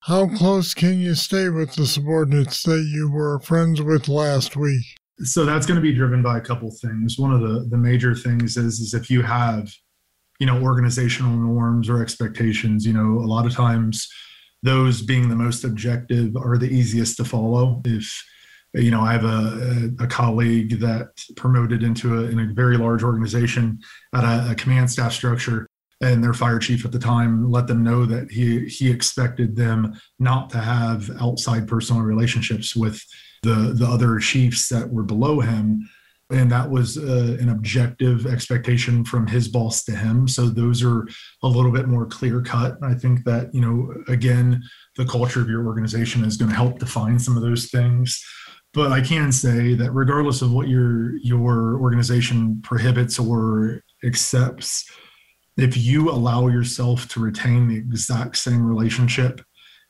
how 0.00 0.28
close 0.28 0.74
can 0.74 1.00
you 1.00 1.14
stay 1.14 1.48
with 1.48 1.74
the 1.74 1.86
subordinates 1.86 2.62
that 2.62 2.88
you 2.92 3.10
were 3.10 3.40
friends 3.40 3.82
with 3.82 4.08
last 4.08 4.56
week? 4.56 4.84
So 5.20 5.44
that's 5.44 5.66
going 5.66 5.76
to 5.76 5.82
be 5.82 5.92
driven 5.92 6.22
by 6.22 6.38
a 6.38 6.40
couple 6.40 6.70
things. 6.70 7.18
One 7.18 7.32
of 7.32 7.40
the, 7.40 7.66
the 7.68 7.76
major 7.76 8.14
things 8.14 8.56
is, 8.56 8.78
is 8.78 8.94
if 8.94 9.10
you 9.10 9.22
have, 9.22 9.72
you 10.38 10.46
know, 10.46 10.62
organizational 10.62 11.36
norms 11.36 11.90
or 11.90 12.00
expectations, 12.00 12.86
you 12.86 12.92
know, 12.92 13.18
a 13.18 13.26
lot 13.26 13.44
of 13.44 13.52
times 13.52 14.08
those 14.62 15.02
being 15.02 15.28
the 15.28 15.36
most 15.36 15.64
objective 15.64 16.36
are 16.36 16.56
the 16.56 16.70
easiest 16.70 17.16
to 17.16 17.24
follow. 17.24 17.82
If, 17.84 18.24
you 18.74 18.92
know, 18.92 19.00
I 19.00 19.12
have 19.12 19.24
a, 19.24 19.90
a, 19.98 20.06
colleague 20.06 20.78
that 20.80 21.08
promoted 21.36 21.82
into 21.82 22.20
a, 22.20 22.22
in 22.28 22.38
a 22.38 22.52
very 22.54 22.76
large 22.76 23.02
organization 23.02 23.80
at 24.14 24.24
a, 24.24 24.52
a 24.52 24.54
command 24.54 24.90
staff 24.90 25.12
structure 25.12 25.67
and 26.00 26.22
their 26.22 26.32
fire 26.32 26.58
chief 26.58 26.84
at 26.84 26.92
the 26.92 26.98
time 26.98 27.50
let 27.50 27.66
them 27.66 27.82
know 27.82 28.06
that 28.06 28.30
he 28.30 28.66
he 28.66 28.90
expected 28.90 29.56
them 29.56 29.98
not 30.18 30.48
to 30.50 30.58
have 30.58 31.10
outside 31.20 31.66
personal 31.66 32.02
relationships 32.02 32.76
with 32.76 33.02
the 33.42 33.74
the 33.76 33.86
other 33.86 34.18
chiefs 34.18 34.68
that 34.68 34.88
were 34.88 35.02
below 35.02 35.40
him. 35.40 35.88
And 36.30 36.52
that 36.52 36.70
was 36.70 36.98
uh, 36.98 37.38
an 37.40 37.48
objective 37.48 38.26
expectation 38.26 39.02
from 39.02 39.26
his 39.26 39.48
boss 39.48 39.82
to 39.84 39.92
him. 39.92 40.28
So 40.28 40.50
those 40.50 40.84
are 40.84 41.08
a 41.42 41.48
little 41.48 41.72
bit 41.72 41.88
more 41.88 42.04
clear 42.04 42.42
cut. 42.42 42.76
I 42.82 42.92
think 42.92 43.24
that 43.24 43.52
you 43.54 43.60
know 43.60 43.94
again 44.08 44.62
the 44.96 45.06
culture 45.06 45.40
of 45.40 45.48
your 45.48 45.66
organization 45.66 46.24
is 46.24 46.36
going 46.36 46.50
to 46.50 46.56
help 46.56 46.78
define 46.78 47.18
some 47.18 47.36
of 47.36 47.42
those 47.42 47.70
things. 47.70 48.22
But 48.74 48.92
i 48.92 49.00
can 49.00 49.32
say 49.32 49.74
that 49.74 49.92
regardless 49.92 50.42
of 50.42 50.52
what 50.52 50.68
your 50.68 51.16
your 51.18 51.80
organization 51.80 52.60
prohibits 52.62 53.18
or 53.18 53.82
accepts 54.04 54.84
if 55.58 55.76
you 55.76 56.08
allow 56.08 56.46
yourself 56.46 57.08
to 57.08 57.20
retain 57.20 57.66
the 57.66 57.76
exact 57.76 58.36
same 58.36 58.64
relationship 58.64 59.40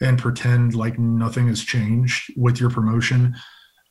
and 0.00 0.18
pretend 0.18 0.74
like 0.74 0.98
nothing 0.98 1.48
has 1.48 1.62
changed 1.62 2.32
with 2.36 2.58
your 2.58 2.70
promotion, 2.70 3.36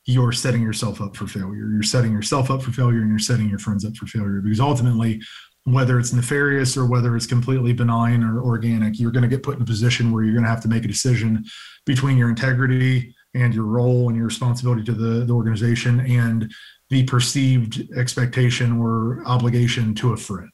you're 0.04 0.32
setting 0.32 0.62
yourself 0.62 1.00
up 1.00 1.14
for 1.16 1.28
failure. 1.28 1.70
You're 1.70 1.82
setting 1.82 2.12
yourself 2.12 2.50
up 2.50 2.62
for 2.62 2.72
failure 2.72 3.00
and 3.00 3.10
you're 3.10 3.18
setting 3.18 3.48
your 3.48 3.60
friends 3.60 3.84
up 3.84 3.94
for 3.94 4.06
failure 4.06 4.40
because 4.40 4.58
ultimately, 4.58 5.22
whether 5.64 6.00
it's 6.00 6.12
nefarious 6.12 6.76
or 6.76 6.86
whether 6.86 7.14
it's 7.14 7.26
completely 7.26 7.72
benign 7.72 8.24
or 8.24 8.42
organic, 8.42 8.98
you're 8.98 9.12
going 9.12 9.22
to 9.22 9.28
get 9.28 9.42
put 9.42 9.56
in 9.56 9.62
a 9.62 9.66
position 9.66 10.10
where 10.10 10.24
you're 10.24 10.32
going 10.32 10.44
to 10.44 10.50
have 10.50 10.62
to 10.62 10.68
make 10.68 10.84
a 10.84 10.88
decision 10.88 11.44
between 11.84 12.16
your 12.16 12.30
integrity 12.30 13.14
and 13.34 13.54
your 13.54 13.66
role 13.66 14.08
and 14.08 14.16
your 14.16 14.26
responsibility 14.26 14.82
to 14.82 14.92
the, 14.92 15.24
the 15.26 15.32
organization 15.32 16.00
and 16.00 16.50
the 16.88 17.04
perceived 17.04 17.86
expectation 17.96 18.80
or 18.80 19.22
obligation 19.26 19.94
to 19.94 20.14
a 20.14 20.16
friend 20.16 20.50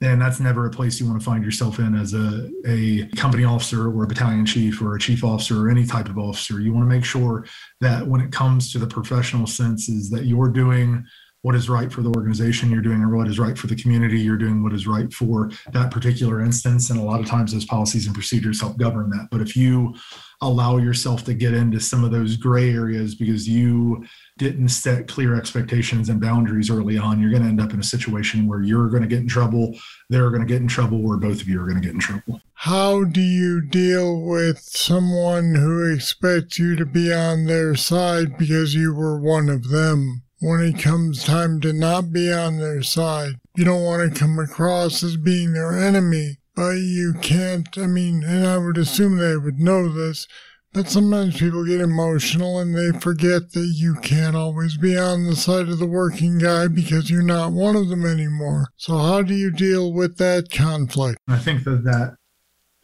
and 0.00 0.20
that's 0.20 0.40
never 0.40 0.66
a 0.66 0.70
place 0.70 1.00
you 1.00 1.06
want 1.06 1.20
to 1.20 1.24
find 1.24 1.44
yourself 1.44 1.78
in 1.78 1.94
as 1.94 2.14
a, 2.14 2.50
a 2.66 3.06
company 3.16 3.44
officer 3.44 3.88
or 3.88 4.04
a 4.04 4.06
battalion 4.06 4.44
chief 4.44 4.82
or 4.82 4.96
a 4.96 4.98
chief 4.98 5.22
officer 5.22 5.66
or 5.66 5.70
any 5.70 5.86
type 5.86 6.08
of 6.08 6.18
officer. 6.18 6.60
You 6.60 6.72
want 6.72 6.88
to 6.88 6.94
make 6.94 7.04
sure 7.04 7.46
that 7.80 8.06
when 8.06 8.20
it 8.20 8.32
comes 8.32 8.72
to 8.72 8.78
the 8.78 8.86
professional 8.86 9.46
senses 9.46 10.10
that 10.10 10.24
you're 10.24 10.48
doing 10.48 11.04
what 11.44 11.54
is 11.54 11.68
right 11.68 11.92
for 11.92 12.00
the 12.00 12.08
organization. 12.08 12.70
You're 12.70 12.80
doing 12.80 13.02
or 13.02 13.14
what 13.14 13.28
is 13.28 13.38
right 13.38 13.56
for 13.56 13.66
the 13.66 13.76
community. 13.76 14.18
You're 14.18 14.38
doing 14.38 14.62
what 14.62 14.72
is 14.72 14.86
right 14.86 15.12
for 15.12 15.50
that 15.72 15.90
particular 15.90 16.40
instance. 16.40 16.88
And 16.88 16.98
a 16.98 17.02
lot 17.02 17.20
of 17.20 17.26
times 17.26 17.52
those 17.52 17.66
policies 17.66 18.06
and 18.06 18.14
procedures 18.14 18.62
help 18.62 18.78
govern 18.78 19.10
that. 19.10 19.28
But 19.30 19.42
if 19.42 19.54
you 19.54 19.94
allow 20.40 20.78
yourself 20.78 21.22
to 21.24 21.34
get 21.34 21.52
into 21.52 21.80
some 21.80 22.02
of 22.02 22.10
those 22.10 22.38
gray 22.38 22.72
areas 22.72 23.14
because 23.14 23.46
you 23.46 24.06
didn't 24.38 24.70
set 24.70 25.06
clear 25.06 25.36
expectations 25.36 26.08
and 26.08 26.20
boundaries 26.20 26.70
early 26.70 26.98
on 26.98 27.20
you're 27.20 27.30
going 27.30 27.42
to 27.42 27.48
end 27.48 27.60
up 27.60 27.72
in 27.72 27.78
a 27.78 27.84
situation 27.84 28.48
where 28.48 28.60
you're 28.60 28.88
going 28.88 29.00
to 29.00 29.08
get 29.08 29.20
in 29.20 29.28
trouble 29.28 29.74
they're 30.10 30.30
going 30.30 30.42
to 30.42 30.46
get 30.46 30.60
in 30.60 30.66
trouble 30.66 31.06
or 31.06 31.16
both 31.16 31.40
of 31.40 31.48
you 31.48 31.60
are 31.60 31.64
going 31.64 31.80
to 31.80 31.86
get 31.86 31.94
in 31.94 32.00
trouble. 32.00 32.40
How 32.54 33.04
do 33.04 33.20
you 33.20 33.60
deal 33.60 34.20
with 34.20 34.58
someone 34.58 35.54
who 35.54 35.92
expects 35.92 36.58
you 36.58 36.74
to 36.76 36.84
be 36.84 37.12
on 37.12 37.46
their 37.46 37.74
side 37.74 38.36
because 38.36 38.74
you 38.74 38.92
were 38.92 39.20
one 39.20 39.48
of 39.48 39.68
them 39.70 40.23
when 40.44 40.60
it 40.60 40.78
comes 40.78 41.24
time 41.24 41.58
to 41.58 41.72
not 41.72 42.12
be 42.12 42.30
on 42.30 42.58
their 42.58 42.82
side. 42.82 43.32
You 43.56 43.64
don't 43.64 43.82
want 43.82 44.12
to 44.12 44.20
come 44.20 44.38
across 44.38 45.02
as 45.02 45.16
being 45.16 45.54
their 45.54 45.72
enemy, 45.72 46.36
but 46.54 46.72
you 46.72 47.14
can't. 47.22 47.66
I 47.78 47.86
mean, 47.86 48.22
and 48.22 48.46
I 48.46 48.58
would 48.58 48.76
assume 48.76 49.16
they 49.16 49.38
would 49.38 49.58
know 49.58 49.88
this, 49.88 50.26
but 50.74 50.90
sometimes 50.90 51.38
people 51.38 51.64
get 51.64 51.80
emotional 51.80 52.58
and 52.58 52.76
they 52.76 52.98
forget 52.98 53.52
that 53.52 53.72
you 53.74 53.94
can't 54.02 54.36
always 54.36 54.76
be 54.76 54.98
on 54.98 55.24
the 55.24 55.34
side 55.34 55.70
of 55.70 55.78
the 55.78 55.86
working 55.86 56.36
guy 56.36 56.68
because 56.68 57.10
you're 57.10 57.22
not 57.22 57.52
one 57.52 57.74
of 57.74 57.88
them 57.88 58.04
anymore. 58.04 58.68
So, 58.76 58.98
how 58.98 59.22
do 59.22 59.32
you 59.32 59.50
deal 59.50 59.94
with 59.94 60.18
that 60.18 60.50
conflict? 60.50 61.16
I 61.26 61.38
think 61.38 61.64
that 61.64 61.84
that 61.84 62.16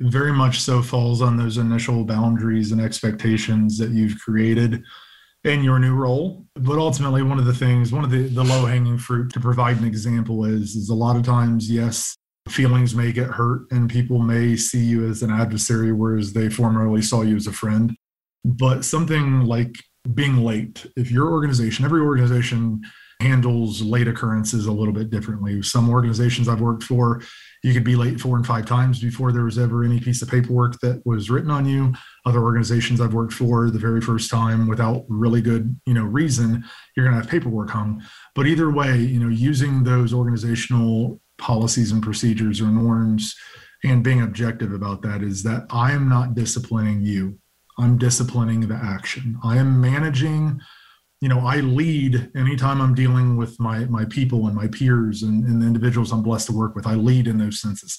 very 0.01 0.33
much 0.33 0.61
so 0.61 0.81
falls 0.81 1.21
on 1.21 1.37
those 1.37 1.59
initial 1.59 2.05
boundaries 2.05 2.73
and 2.73 2.81
expectations 2.81 3.77
that 3.77 3.91
you've 3.91 4.19
created 4.19 4.83
in 5.45 5.63
your 5.63 5.79
new 5.79 5.95
role. 5.95 6.45
But 6.55 6.79
ultimately, 6.79 7.23
one 7.23 7.39
of 7.39 7.47
the 7.47 7.55
things, 7.55 7.93
one 7.93 8.05
of 8.05 8.11
the, 8.11 8.29
the 8.29 8.45
low 8.45 8.67
hanging 8.67 8.99
fruit 8.99 9.33
to 9.33 9.41
provide 9.41 9.79
an 9.79 9.87
example 9.87 10.45
is, 10.45 10.77
is 10.77 10.91
a 10.91 10.95
lot 10.95 11.17
of 11.17 11.23
times, 11.23 11.71
yes, 11.71 12.17
feelings 12.49 12.95
may 12.95 13.13
get 13.13 13.29
hurt 13.29 13.63
and 13.71 13.89
people 13.89 14.19
may 14.19 14.57
see 14.57 14.81
you 14.81 15.09
as 15.09 15.23
an 15.23 15.31
adversary, 15.31 15.93
whereas 15.93 16.33
they 16.33 16.49
formerly 16.49 17.03
saw 17.03 17.23
you 17.23 17.37
as 17.37 17.47
a 17.47 17.53
friend. 17.53 17.95
But 18.45 18.85
something 18.85 19.45
like 19.45 19.75
being 20.15 20.39
late, 20.39 20.87
if 20.97 21.11
your 21.11 21.31
organization, 21.31 21.85
every 21.85 22.01
organization 22.01 22.81
handles 23.21 23.83
late 23.83 24.09
occurrences 24.09 24.67
a 24.67 24.73
little 24.73 24.95
bit 24.95 25.11
differently. 25.11 25.61
Some 25.63 25.91
organizations 25.91 26.49
I've 26.49 26.63
worked 26.63 26.85
for, 26.85 27.23
you 27.63 27.75
could 27.75 27.85
be 27.85 27.95
late 27.95 28.19
four 28.19 28.37
and 28.37 28.47
five 28.47 28.65
times 28.65 29.01
before 29.01 29.31
there 29.31 29.45
was 29.45 29.59
ever 29.59 29.85
any 29.85 30.01
piece 30.01 30.23
of 30.23 30.31
paperwork 30.31 30.81
that 30.81 31.03
was 31.05 31.29
written 31.29 31.51
on 31.51 31.67
you. 31.67 31.93
Other 32.27 32.43
organizations 32.43 33.01
I've 33.01 33.15
worked 33.15 33.33
for, 33.33 33.71
the 33.71 33.79
very 33.79 34.01
first 34.01 34.31
time 34.31 34.69
without 34.69 35.05
really 35.09 35.41
good, 35.41 35.79
you 35.87 35.95
know, 35.95 36.05
reason, 36.05 36.65
you're 36.97 37.07
going 37.07 37.17
to 37.17 37.23
have 37.23 37.31
paperwork 37.31 37.71
hung. 37.71 38.03
But 38.35 38.47
either 38.47 38.71
way, 38.71 38.99
you 38.99 39.19
know, 39.19 39.29
using 39.29 39.85
those 39.85 40.13
organizational 40.13 41.21
policies 41.39 41.93
and 41.93 42.03
procedures 42.03 42.61
or 42.61 42.67
norms 42.67 43.35
and 43.83 44.05
being 44.05 44.23
objective 44.23 44.73
about 44.73 45.03
that 45.03 45.23
is 45.23 45.43
that 45.45 45.67
I 45.71 45.93
am 45.93 46.09
not 46.09 46.35
disciplining 46.35 47.01
you. 47.01 47.39
I'm 47.79 47.97
disciplining 47.97 48.69
the 48.69 48.75
action. 48.75 49.39
I 49.43 49.57
am 49.57 49.81
managing 49.81 50.61
you 51.21 51.29
know 51.29 51.41
i 51.41 51.57
lead 51.57 52.31
anytime 52.35 52.81
i'm 52.81 52.95
dealing 52.95 53.37
with 53.37 53.59
my 53.61 53.81
my 53.87 54.05
people 54.07 54.47
and 54.47 54.57
my 54.57 54.67
peers 54.69 55.23
and, 55.23 55.45
and 55.45 55.61
the 55.63 55.67
individuals 55.67 56.13
i'm 56.13 56.23
blessed 56.23 56.47
to 56.47 56.53
work 56.53 56.75
with 56.75 56.87
i 56.87 56.95
lead 56.95 57.29
in 57.29 57.39
those 57.39 57.61
senses 57.61 57.99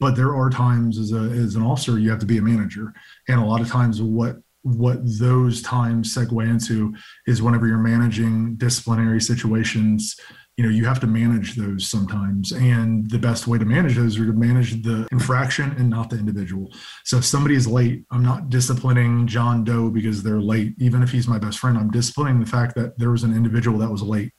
but 0.00 0.16
there 0.16 0.34
are 0.34 0.50
times 0.50 0.98
as 0.98 1.12
a 1.12 1.20
as 1.20 1.54
an 1.54 1.62
officer 1.62 1.98
you 1.98 2.10
have 2.10 2.18
to 2.20 2.26
be 2.26 2.38
a 2.38 2.42
manager. 2.42 2.92
And 3.28 3.40
a 3.40 3.44
lot 3.44 3.60
of 3.60 3.68
times 3.68 4.00
what 4.02 4.36
what 4.62 4.98
those 5.18 5.62
times 5.62 6.14
segue 6.14 6.48
into 6.48 6.94
is 7.26 7.42
whenever 7.42 7.66
you're 7.66 7.78
managing 7.78 8.56
disciplinary 8.56 9.20
situations 9.20 10.16
you 10.58 10.64
know 10.64 10.70
you 10.70 10.84
have 10.84 10.98
to 10.98 11.06
manage 11.06 11.54
those 11.54 11.88
sometimes. 11.88 12.50
And 12.52 13.08
the 13.08 13.18
best 13.18 13.46
way 13.46 13.58
to 13.58 13.64
manage 13.64 13.94
those 13.94 14.18
are 14.18 14.26
to 14.26 14.32
manage 14.32 14.82
the 14.82 15.06
infraction 15.12 15.70
and 15.78 15.88
not 15.88 16.10
the 16.10 16.18
individual. 16.18 16.72
So 17.04 17.18
if 17.18 17.24
somebody 17.24 17.54
is 17.54 17.68
late 17.68 18.04
i'm 18.10 18.24
not 18.24 18.50
disciplining 18.50 19.26
john 19.26 19.64
doe 19.64 19.88
because 19.88 20.22
they're 20.22 20.40
late. 20.40 20.74
Even 20.78 21.02
if 21.02 21.10
he's 21.10 21.28
my 21.28 21.38
best 21.38 21.60
friend 21.60 21.78
i'm 21.78 21.90
disciplining 21.90 22.40
the 22.40 22.46
fact 22.46 22.74
that 22.74 22.98
there 22.98 23.10
was 23.10 23.22
an 23.22 23.34
individual 23.34 23.78
that 23.78 23.90
was 23.90 24.02
late 24.02 24.32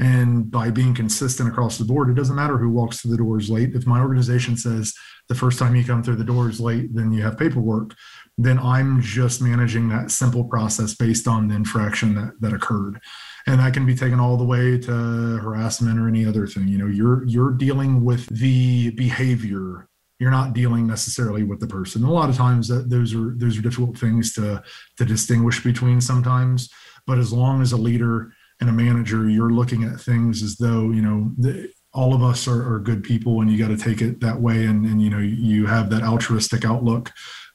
and 0.00 0.50
by 0.50 0.70
being 0.70 0.94
consistent 0.94 1.48
across 1.48 1.78
the 1.78 1.84
board 1.84 2.08
it 2.08 2.14
doesn't 2.14 2.36
matter 2.36 2.58
who 2.58 2.70
walks 2.70 3.00
through 3.00 3.10
the 3.10 3.16
doors 3.16 3.50
late. 3.50 3.74
If 3.74 3.86
my 3.86 4.00
organization 4.00 4.56
says 4.56 4.94
the 5.28 5.34
first 5.34 5.58
time 5.58 5.76
you 5.76 5.84
come 5.84 6.02
through 6.02 6.16
the 6.16 6.24
doors 6.24 6.60
late 6.60 6.94
then 6.94 7.12
you 7.12 7.22
have 7.22 7.38
paperwork 7.38 7.94
then 8.38 8.58
i'm 8.58 9.00
just 9.00 9.42
managing 9.42 9.88
that 9.88 10.10
simple 10.10 10.44
process 10.44 10.94
based 10.94 11.28
on 11.28 11.48
the 11.48 11.54
infraction 11.54 12.14
that, 12.14 12.32
that 12.40 12.52
occurred. 12.52 12.98
And 13.46 13.60
that 13.60 13.74
can 13.74 13.84
be 13.84 13.94
taken 13.94 14.20
all 14.20 14.36
the 14.36 14.44
way 14.44 14.78
to 14.78 14.92
harassment 14.92 15.98
or 15.98 16.08
any 16.08 16.24
other 16.24 16.46
thing. 16.46 16.68
You 16.68 16.78
know 16.78 16.86
you're 16.86 17.24
you're 17.26 17.52
dealing 17.52 18.04
with 18.04 18.26
the 18.28 18.90
behavior. 18.90 19.88
You're 20.20 20.30
not 20.30 20.52
dealing 20.52 20.86
necessarily 20.86 21.42
with 21.42 21.58
the 21.58 21.66
person. 21.66 22.04
A 22.04 22.12
lot 22.12 22.30
of 22.30 22.36
times 22.36 22.68
that 22.68 22.88
those 22.88 23.14
are 23.14 23.34
those 23.36 23.58
are 23.58 23.62
difficult 23.62 23.98
things 23.98 24.32
to 24.34 24.62
to 24.96 25.04
distinguish 25.04 25.62
between 25.62 26.00
sometimes. 26.00 26.70
But 27.04 27.18
as 27.18 27.32
long 27.32 27.62
as 27.62 27.72
a 27.72 27.76
leader 27.76 28.32
and 28.62 28.70
a 28.70 28.72
manager 28.72 29.28
you're 29.28 29.50
looking 29.50 29.82
at 29.82 30.00
things 30.00 30.40
as 30.40 30.56
though 30.56 30.92
you 30.92 31.02
know 31.02 31.32
the, 31.36 31.68
all 31.92 32.14
of 32.14 32.22
us 32.22 32.46
are, 32.46 32.74
are 32.74 32.78
good 32.78 33.02
people 33.02 33.40
and 33.40 33.50
you 33.50 33.58
got 33.58 33.76
to 33.76 33.76
take 33.76 34.00
it 34.00 34.20
that 34.20 34.40
way 34.40 34.64
and, 34.64 34.86
and 34.86 35.02
you 35.02 35.10
know 35.10 35.18
you 35.18 35.66
have 35.66 35.90
that 35.90 36.02
altruistic 36.02 36.64
outlook. 36.64 37.10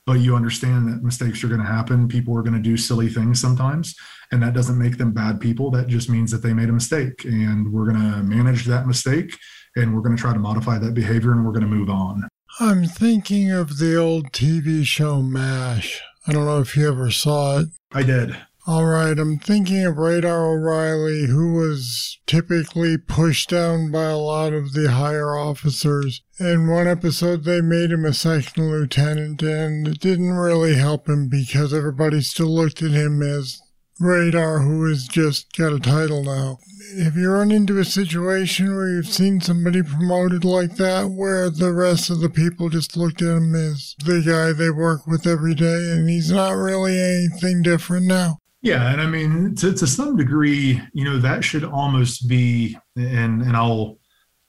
But 0.06 0.22
you 0.22 0.38
understand 0.38 0.88
that 0.88 1.04
mistakes 1.04 1.44
are 1.44 1.50
going 1.50 1.60
to 1.60 1.68
happen. 1.68 2.08
People 2.08 2.38
are 2.38 2.42
going 2.42 2.54
to 2.54 2.62
do 2.62 2.78
silly 2.78 3.10
things 3.10 3.42
sometimes 3.42 3.94
and 4.32 4.42
that 4.42 4.54
doesn't 4.54 4.78
make 4.78 4.98
them 4.98 5.12
bad 5.12 5.42
people. 5.42 5.70
That 5.72 5.88
just 5.88 6.10
means 6.10 6.32
that 6.32 6.38
they 6.38 6.54
made 6.54 6.70
a 6.70 6.74
mistake 6.74 7.26
and 7.26 7.74
we're 7.74 7.92
going 7.92 8.02
to 8.02 8.24
manage 8.24 8.66
that 8.66 8.88
mistake 8.88 9.38
and 9.76 9.94
we're 9.94 10.02
going 10.02 10.16
to 10.16 10.22
try 10.22 10.32
to 10.32 10.40
modify 10.40 10.78
that 10.78 10.94
behavior 10.94 11.32
and 11.32 11.46
we're 11.46 11.52
going 11.52 11.70
to 11.70 11.76
move 11.76 11.90
on. 11.90 12.28
I'm 12.60 12.86
thinking 12.86 13.52
of 13.52 13.80
the 13.80 13.98
old 13.98 14.32
tv 14.32 14.86
show 14.86 15.22
mash. 15.22 16.02
I 16.26 16.32
don't 16.32 16.46
know 16.46 16.62
if 16.62 16.78
you 16.78 16.88
ever 16.88 17.12
saw 17.12 17.60
it. 17.60 17.68
I 17.94 18.04
did 18.04 18.38
all 18.70 18.86
right, 18.86 19.18
I'm 19.18 19.40
thinking 19.40 19.86
of 19.86 19.98
Radar 19.98 20.46
O'Reilly, 20.46 21.28
who 21.28 21.54
was 21.54 22.20
typically 22.26 22.98
pushed 22.98 23.50
down 23.50 23.92
by 23.92 24.04
a 24.04 24.18
lot 24.18 24.52
of 24.52 24.74
the 24.74 24.92
higher 24.92 25.38
officers. 25.38 26.22
In 26.38 26.68
one 26.68 26.86
episode, 26.86 27.46
they 27.46 27.62
made 27.62 27.92
him 27.94 28.04
a 28.04 28.12
second 28.12 28.70
lieutenant, 28.70 29.42
and 29.42 29.88
it 29.88 30.02
didn't 30.02 30.34
really 30.34 30.76
help 30.76 31.08
him 31.08 31.30
because 31.30 31.74
everybody 31.74 32.20
still 32.20 32.54
looked 32.54 32.82
at 32.82 32.92
him 32.92 33.22
as 33.22 33.58
Radar, 34.02 34.60
who 34.60 34.84
has 34.90 35.08
just 35.08 35.56
got 35.58 35.72
a 35.72 35.80
title 35.80 36.26
now. 36.26 36.58
Have 37.02 37.16
you 37.16 37.32
run 37.32 37.52
into 37.52 37.80
a 37.80 37.86
situation 37.86 38.76
where 38.76 38.90
you've 38.90 39.08
seen 39.08 39.40
somebody 39.40 39.82
promoted 39.82 40.44
like 40.44 40.76
that, 40.76 41.12
where 41.12 41.50
the 41.50 41.72
rest 41.72 42.10
of 42.10 42.20
the 42.20 42.30
people 42.30 42.68
just 42.68 42.98
looked 42.98 43.22
at 43.22 43.38
him 43.38 43.56
as 43.56 43.96
the 44.04 44.22
guy 44.22 44.52
they 44.52 44.70
work 44.70 45.08
with 45.08 45.26
every 45.26 45.56
day, 45.56 45.94
and 45.94 46.10
he's 46.10 46.34
not 46.34 46.52
really 46.52 47.00
anything 47.00 47.62
different 47.62 48.08
now? 48.08 48.40
Yeah, 48.68 48.92
and 48.92 49.00
I 49.02 49.06
mean, 49.06 49.56
to, 49.56 49.72
to 49.74 49.88
some 49.88 50.18
degree, 50.18 50.82
you 50.92 51.06
know, 51.06 51.20
that 51.20 51.42
should 51.42 51.64
almost 51.64 52.28
be, 52.28 52.78
and 52.98 53.42
and 53.42 53.56
I'll 53.56 53.98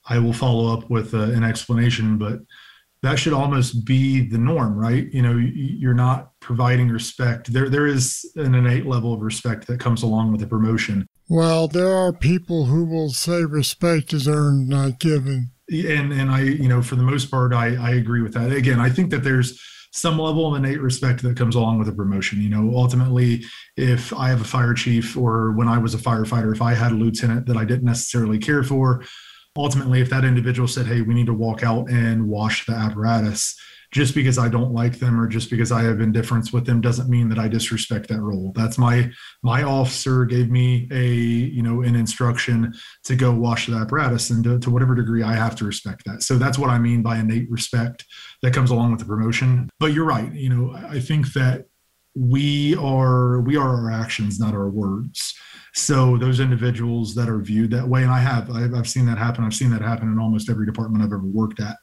I 0.08 0.18
will 0.18 0.32
follow 0.32 0.76
up 0.76 0.90
with 0.90 1.14
uh, 1.14 1.18
an 1.18 1.44
explanation, 1.44 2.18
but 2.18 2.40
that 3.02 3.20
should 3.20 3.32
almost 3.32 3.84
be 3.84 4.28
the 4.28 4.38
norm, 4.38 4.76
right? 4.76 5.06
You 5.12 5.22
know, 5.22 5.36
you're 5.36 5.94
not 5.94 6.32
providing 6.40 6.88
respect. 6.88 7.52
There, 7.52 7.68
there 7.68 7.86
is 7.86 8.28
an 8.34 8.56
innate 8.56 8.86
level 8.86 9.14
of 9.14 9.20
respect 9.20 9.68
that 9.68 9.78
comes 9.78 10.02
along 10.02 10.32
with 10.32 10.42
a 10.42 10.48
promotion. 10.48 11.06
Well, 11.28 11.68
there 11.68 11.94
are 11.94 12.12
people 12.12 12.64
who 12.64 12.86
will 12.86 13.10
say 13.10 13.44
respect 13.44 14.12
is 14.12 14.26
earned, 14.26 14.68
not 14.68 14.98
given. 14.98 15.52
And 15.70 16.12
and 16.12 16.28
I, 16.28 16.40
you 16.40 16.68
know, 16.68 16.82
for 16.82 16.96
the 16.96 17.04
most 17.04 17.30
part, 17.30 17.52
I 17.52 17.76
I 17.76 17.90
agree 17.90 18.22
with 18.22 18.34
that. 18.34 18.50
Again, 18.50 18.80
I 18.80 18.90
think 18.90 19.10
that 19.12 19.22
there's 19.22 19.62
some 19.92 20.18
level 20.18 20.46
of 20.46 20.62
innate 20.62 20.80
respect 20.80 21.22
that 21.22 21.36
comes 21.36 21.54
along 21.54 21.78
with 21.78 21.88
a 21.88 21.92
promotion. 21.92 22.40
You 22.42 22.50
know, 22.50 22.72
ultimately, 22.76 23.44
if 23.76 24.12
I 24.12 24.28
have 24.28 24.40
a 24.40 24.44
fire 24.44 24.74
chief, 24.74 25.16
or 25.16 25.52
when 25.52 25.68
I 25.68 25.78
was 25.78 25.94
a 25.94 25.98
firefighter, 25.98 26.52
if 26.52 26.62
I 26.62 26.74
had 26.74 26.92
a 26.92 26.96
lieutenant 26.96 27.46
that 27.46 27.56
I 27.56 27.64
didn't 27.64 27.84
necessarily 27.84 28.38
care 28.38 28.62
for, 28.62 29.04
ultimately, 29.56 30.00
if 30.00 30.10
that 30.10 30.24
individual 30.24 30.68
said, 30.68 30.86
"Hey, 30.86 31.00
we 31.00 31.14
need 31.14 31.26
to 31.26 31.34
walk 31.34 31.62
out 31.62 31.90
and 31.90 32.28
wash 32.28 32.66
the 32.66 32.74
apparatus," 32.74 33.56
just 33.90 34.14
because 34.14 34.38
I 34.38 34.48
don't 34.48 34.72
like 34.72 34.98
them 34.98 35.18
or 35.18 35.26
just 35.26 35.50
because 35.50 35.72
I 35.72 35.82
have 35.82 36.00
indifference 36.00 36.52
with 36.52 36.66
them 36.66 36.80
doesn't 36.80 37.08
mean 37.08 37.28
that 37.30 37.38
I 37.38 37.48
disrespect 37.48 38.08
that 38.08 38.20
role. 38.20 38.52
That's 38.54 38.78
my 38.78 39.10
my 39.42 39.62
officer 39.62 40.24
gave 40.24 40.50
me 40.50 40.88
a 40.90 41.06
you 41.06 41.62
know 41.62 41.82
an 41.82 41.96
instruction 41.96 42.72
to 43.04 43.16
go 43.16 43.32
wash 43.32 43.66
the 43.66 43.76
apparatus, 43.76 44.30
and 44.30 44.44
to, 44.44 44.58
to 44.60 44.70
whatever 44.70 44.94
degree 44.94 45.22
I 45.22 45.34
have 45.34 45.56
to 45.56 45.64
respect 45.64 46.04
that. 46.06 46.22
So 46.22 46.36
that's 46.36 46.58
what 46.58 46.70
I 46.70 46.78
mean 46.78 47.02
by 47.02 47.18
innate 47.18 47.50
respect 47.50 48.04
that 48.42 48.52
comes 48.52 48.70
along 48.70 48.90
with 48.90 49.00
the 49.00 49.06
promotion. 49.06 49.70
But 49.80 49.92
you're 49.92 50.04
right. 50.04 50.32
You 50.32 50.50
know, 50.50 50.72
I 50.74 51.00
think 51.00 51.32
that 51.32 51.66
we 52.14 52.74
are 52.76 53.40
we 53.40 53.56
are 53.56 53.68
our 53.68 53.90
actions, 53.90 54.38
not 54.38 54.54
our 54.54 54.68
words. 54.68 55.34
So 55.74 56.16
those 56.16 56.40
individuals 56.40 57.14
that 57.14 57.28
are 57.28 57.40
viewed 57.40 57.70
that 57.70 57.86
way, 57.86 58.02
and 58.02 58.10
I 58.10 58.18
have, 58.18 58.50
I've, 58.50 58.74
I've 58.74 58.88
seen 58.88 59.06
that 59.06 59.18
happen. 59.18 59.44
I've 59.44 59.54
seen 59.54 59.70
that 59.70 59.82
happen 59.82 60.08
in 60.08 60.18
almost 60.18 60.50
every 60.50 60.66
department 60.66 61.04
I've 61.04 61.12
ever 61.12 61.22
worked 61.22 61.60
at. 61.60 61.76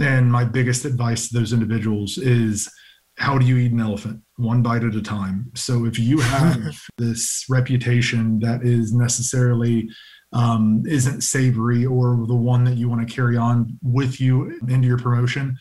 And 0.00 0.30
my 0.30 0.44
biggest 0.44 0.84
advice 0.84 1.28
to 1.28 1.38
those 1.38 1.52
individuals 1.52 2.18
is 2.18 2.70
how 3.16 3.38
do 3.38 3.46
you 3.46 3.58
eat 3.58 3.72
an 3.72 3.80
elephant? 3.80 4.20
One 4.36 4.62
bite 4.62 4.82
at 4.82 4.94
a 4.94 5.02
time. 5.02 5.50
So 5.54 5.84
if 5.84 5.98
you 5.98 6.18
have 6.20 6.76
this 6.98 7.44
reputation 7.48 8.40
that 8.40 8.62
is 8.62 8.92
necessarily 8.92 9.88
um, 10.32 10.82
isn't 10.86 11.22
savory 11.22 11.86
or 11.86 12.26
the 12.26 12.34
one 12.34 12.64
that 12.64 12.76
you 12.76 12.88
want 12.88 13.06
to 13.06 13.14
carry 13.14 13.36
on 13.36 13.78
with 13.82 14.20
you 14.20 14.58
into 14.68 14.88
your 14.88 14.98
promotion, 14.98 15.56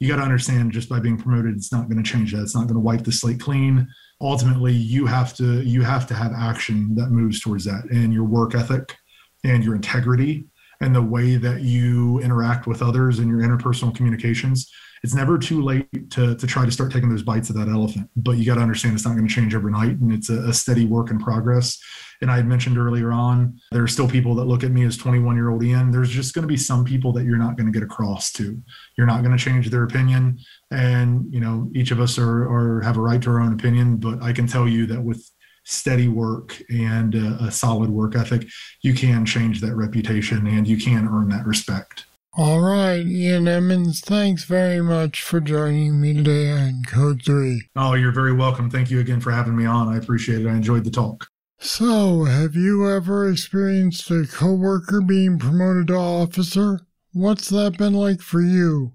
you 0.00 0.08
got 0.08 0.16
to 0.16 0.22
understand 0.22 0.70
just 0.72 0.88
by 0.88 1.00
being 1.00 1.16
promoted, 1.16 1.56
it's 1.56 1.72
not 1.72 1.88
going 1.88 2.02
to 2.02 2.08
change 2.08 2.32
that. 2.32 2.42
It's 2.42 2.54
not 2.54 2.64
going 2.64 2.74
to 2.74 2.80
wipe 2.80 3.04
the 3.04 3.10
slate 3.10 3.40
clean. 3.40 3.88
Ultimately, 4.20 4.72
you 4.72 5.06
have 5.06 5.34
to 5.36 5.62
you 5.62 5.82
have 5.82 6.06
to 6.08 6.14
have 6.14 6.32
action 6.36 6.94
that 6.96 7.10
moves 7.10 7.40
towards 7.40 7.64
that, 7.64 7.84
and 7.90 8.12
your 8.12 8.24
work 8.24 8.54
ethic 8.54 8.96
and 9.44 9.64
your 9.64 9.74
integrity 9.74 10.46
and 10.80 10.94
the 10.94 11.02
way 11.02 11.36
that 11.36 11.62
you 11.62 12.18
interact 12.20 12.66
with 12.66 12.82
others 12.82 13.18
and 13.18 13.28
your 13.28 13.40
interpersonal 13.40 13.94
communications 13.94 14.70
it's 15.02 15.14
never 15.14 15.38
too 15.38 15.62
late 15.62 16.10
to, 16.10 16.34
to 16.34 16.46
try 16.46 16.64
to 16.64 16.70
start 16.70 16.92
taking 16.92 17.08
those 17.08 17.22
bites 17.22 17.50
of 17.50 17.56
that 17.56 17.68
elephant. 17.68 18.10
But 18.16 18.32
you 18.32 18.44
got 18.44 18.56
to 18.56 18.60
understand 18.60 18.94
it's 18.94 19.04
not 19.04 19.14
going 19.14 19.26
to 19.26 19.32
change 19.34 19.54
overnight 19.54 19.98
and 19.98 20.12
it's 20.12 20.30
a, 20.30 20.48
a, 20.48 20.52
steady 20.52 20.84
work 20.84 21.10
in 21.10 21.18
progress. 21.18 21.78
And 22.20 22.30
i 22.30 22.36
had 22.36 22.46
mentioned 22.46 22.78
earlier 22.78 23.12
on 23.12 23.60
there 23.70 23.82
are 23.82 23.88
still 23.88 24.08
people 24.08 24.34
that 24.36 24.46
look 24.46 24.64
at 24.64 24.72
me 24.72 24.84
as 24.84 24.96
21 24.96 25.36
year 25.36 25.50
old 25.50 25.62
ian. 25.62 25.90
There's 25.90 26.10
just 26.10 26.34
going 26.34 26.42
to 26.42 26.48
be 26.48 26.56
some 26.56 26.84
people 26.84 27.12
that 27.12 27.24
you're 27.24 27.38
not 27.38 27.56
going 27.56 27.66
to 27.66 27.72
get 27.72 27.84
across 27.84 28.32
to. 28.32 28.60
You're 28.96 29.06
not 29.06 29.22
going 29.22 29.36
to 29.36 29.42
change 29.42 29.70
their 29.70 29.84
opinion. 29.84 30.38
And 30.70 31.32
you 31.32 31.40
know 31.40 31.70
each 31.74 31.90
of 31.90 32.00
us 32.00 32.18
are, 32.18 32.48
are 32.48 32.80
have 32.82 32.96
a 32.96 33.00
right 33.00 33.22
to 33.22 33.30
our 33.30 33.40
own 33.40 33.52
opinion 33.52 33.96
but 33.96 34.22
i 34.22 34.32
can 34.32 34.46
tell 34.46 34.68
you 34.68 34.86
that 34.86 35.00
with 35.00 35.30
steady 35.68 36.08
work 36.08 36.60
and 36.70 37.14
a, 37.14 37.44
a 37.44 37.50
solid 37.50 37.90
work 37.90 38.16
ethic, 38.16 38.48
you 38.82 38.94
can 38.94 39.26
change 39.26 39.60
that 39.60 39.74
reputation 39.74 40.46
and 40.46 40.66
you 40.66 40.78
can 40.78 41.06
earn 41.06 41.28
that 41.28 41.46
respect. 41.46 42.06
All 42.36 42.60
right, 42.60 43.04
Ian 43.04 43.48
Emmons, 43.48 44.00
thanks 44.00 44.44
very 44.44 44.80
much 44.80 45.22
for 45.22 45.40
joining 45.40 46.00
me 46.00 46.14
today 46.14 46.50
on 46.52 46.82
Code 46.86 47.22
3. 47.24 47.68
Oh, 47.76 47.94
you're 47.94 48.12
very 48.12 48.32
welcome. 48.32 48.70
Thank 48.70 48.90
you 48.90 49.00
again 49.00 49.20
for 49.20 49.30
having 49.30 49.56
me 49.56 49.66
on. 49.66 49.88
I 49.88 49.96
appreciate 49.96 50.42
it. 50.44 50.48
I 50.48 50.52
enjoyed 50.52 50.84
the 50.84 50.90
talk. 50.90 51.26
So, 51.58 52.24
have 52.24 52.54
you 52.54 52.88
ever 52.88 53.28
experienced 53.28 54.10
a 54.10 54.26
coworker 54.26 55.00
being 55.00 55.38
promoted 55.38 55.88
to 55.88 55.96
officer? 55.96 56.80
What's 57.12 57.48
that 57.48 57.76
been 57.76 57.94
like 57.94 58.20
for 58.20 58.40
you? 58.40 58.92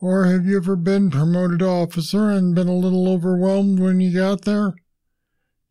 Or 0.00 0.26
have 0.26 0.44
you 0.44 0.56
ever 0.56 0.76
been 0.76 1.10
promoted 1.10 1.60
to 1.60 1.68
officer 1.68 2.30
and 2.30 2.54
been 2.54 2.68
a 2.68 2.76
little 2.76 3.08
overwhelmed 3.08 3.78
when 3.78 4.00
you 4.00 4.12
got 4.12 4.44
there? 4.44 4.74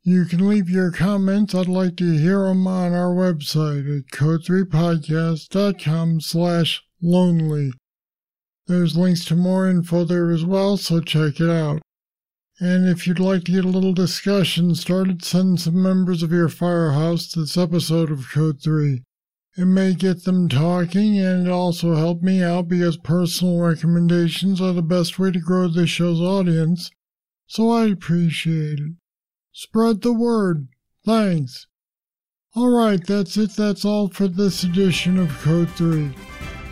You 0.07 0.25
can 0.25 0.47
leave 0.47 0.69
your 0.69 0.91
comments. 0.91 1.55
I'd 1.55 1.67
like 1.67 1.97
to 1.97 2.15
hear 2.15 2.45
them 2.45 2.67
on 2.67 2.93
our 2.93 3.09
website 3.09 3.97
at 3.97 4.12
code3podcast.com 4.12 6.21
slash 6.21 6.83
lonely. 7.01 7.71
There's 8.67 8.95
links 8.95 9.25
to 9.25 9.35
more 9.35 9.67
info 9.67 10.03
there 10.03 10.29
as 10.29 10.45
well, 10.45 10.77
so 10.77 11.01
check 11.01 11.39
it 11.39 11.50
out. 11.50 11.81
And 12.59 12.88
if 12.88 13.07
you'd 13.07 13.19
like 13.19 13.45
to 13.45 13.51
get 13.51 13.65
a 13.65 13.69
little 13.69 13.93
discussion 13.93 14.75
started, 14.75 15.25
send 15.25 15.62
some 15.62 15.81
members 15.81 16.21
of 16.21 16.31
your 16.31 16.50
firehouse 16.50 17.33
this 17.33 17.57
episode 17.57 18.12
of 18.12 18.29
Code 18.29 18.62
3. 18.62 19.01
It 19.57 19.65
may 19.65 19.95
get 19.95 20.24
them 20.24 20.47
talking 20.47 21.17
and 21.17 21.50
also 21.50 21.95
help 21.95 22.21
me 22.21 22.43
out 22.43 22.67
because 22.67 22.97
personal 22.97 23.59
recommendations 23.59 24.62
are 24.62 24.74
the 24.74 24.83
best 24.83 25.17
way 25.17 25.32
to 25.32 25.39
grow 25.39 25.67
the 25.67 25.88
show's 25.88 26.21
audience, 26.21 26.91
so 27.47 27.71
I 27.71 27.88
appreciate 27.88 28.77
it. 28.77 28.91
Spread 29.58 30.02
the 30.02 30.12
word. 30.12 30.68
Thanks. 31.06 31.68
Alright, 32.58 33.08
that's 33.08 33.38
it. 33.38 33.52
That's 33.52 33.86
all 33.86 34.10
for 34.10 34.28
this 34.28 34.65
edition 34.65 35.18
of 35.18 35.30
Code 35.39 35.72
3. 35.72 36.13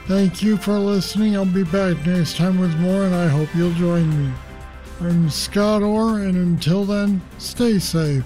Thank 0.07 0.43
you 0.43 0.57
for 0.57 0.77
listening. 0.77 1.37
I'll 1.37 1.45
be 1.45 1.63
back 1.63 2.05
next 2.05 2.35
time 2.35 2.59
with 2.59 2.75
more, 2.79 3.03
and 3.03 3.15
I 3.15 3.29
hope 3.29 3.47
you'll 3.55 3.71
join 3.75 4.25
me. 4.25 4.33
I'm 4.99 5.29
Scott 5.29 5.81
Orr, 5.81 6.23
and 6.23 6.35
until 6.35 6.83
then, 6.83 7.21
stay 7.37 7.79
safe. 7.79 8.25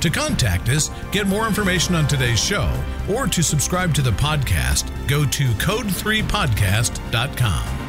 To 0.00 0.10
contact 0.10 0.68
us, 0.68 0.90
get 1.12 1.28
more 1.28 1.46
information 1.46 1.94
on 1.94 2.08
today's 2.08 2.42
show, 2.42 2.68
or 3.08 3.28
to 3.28 3.40
subscribe 3.40 3.94
to 3.94 4.02
the 4.02 4.10
podcast, 4.10 4.90
go 5.06 5.24
to 5.26 5.44
code3podcast.com. 5.44 7.79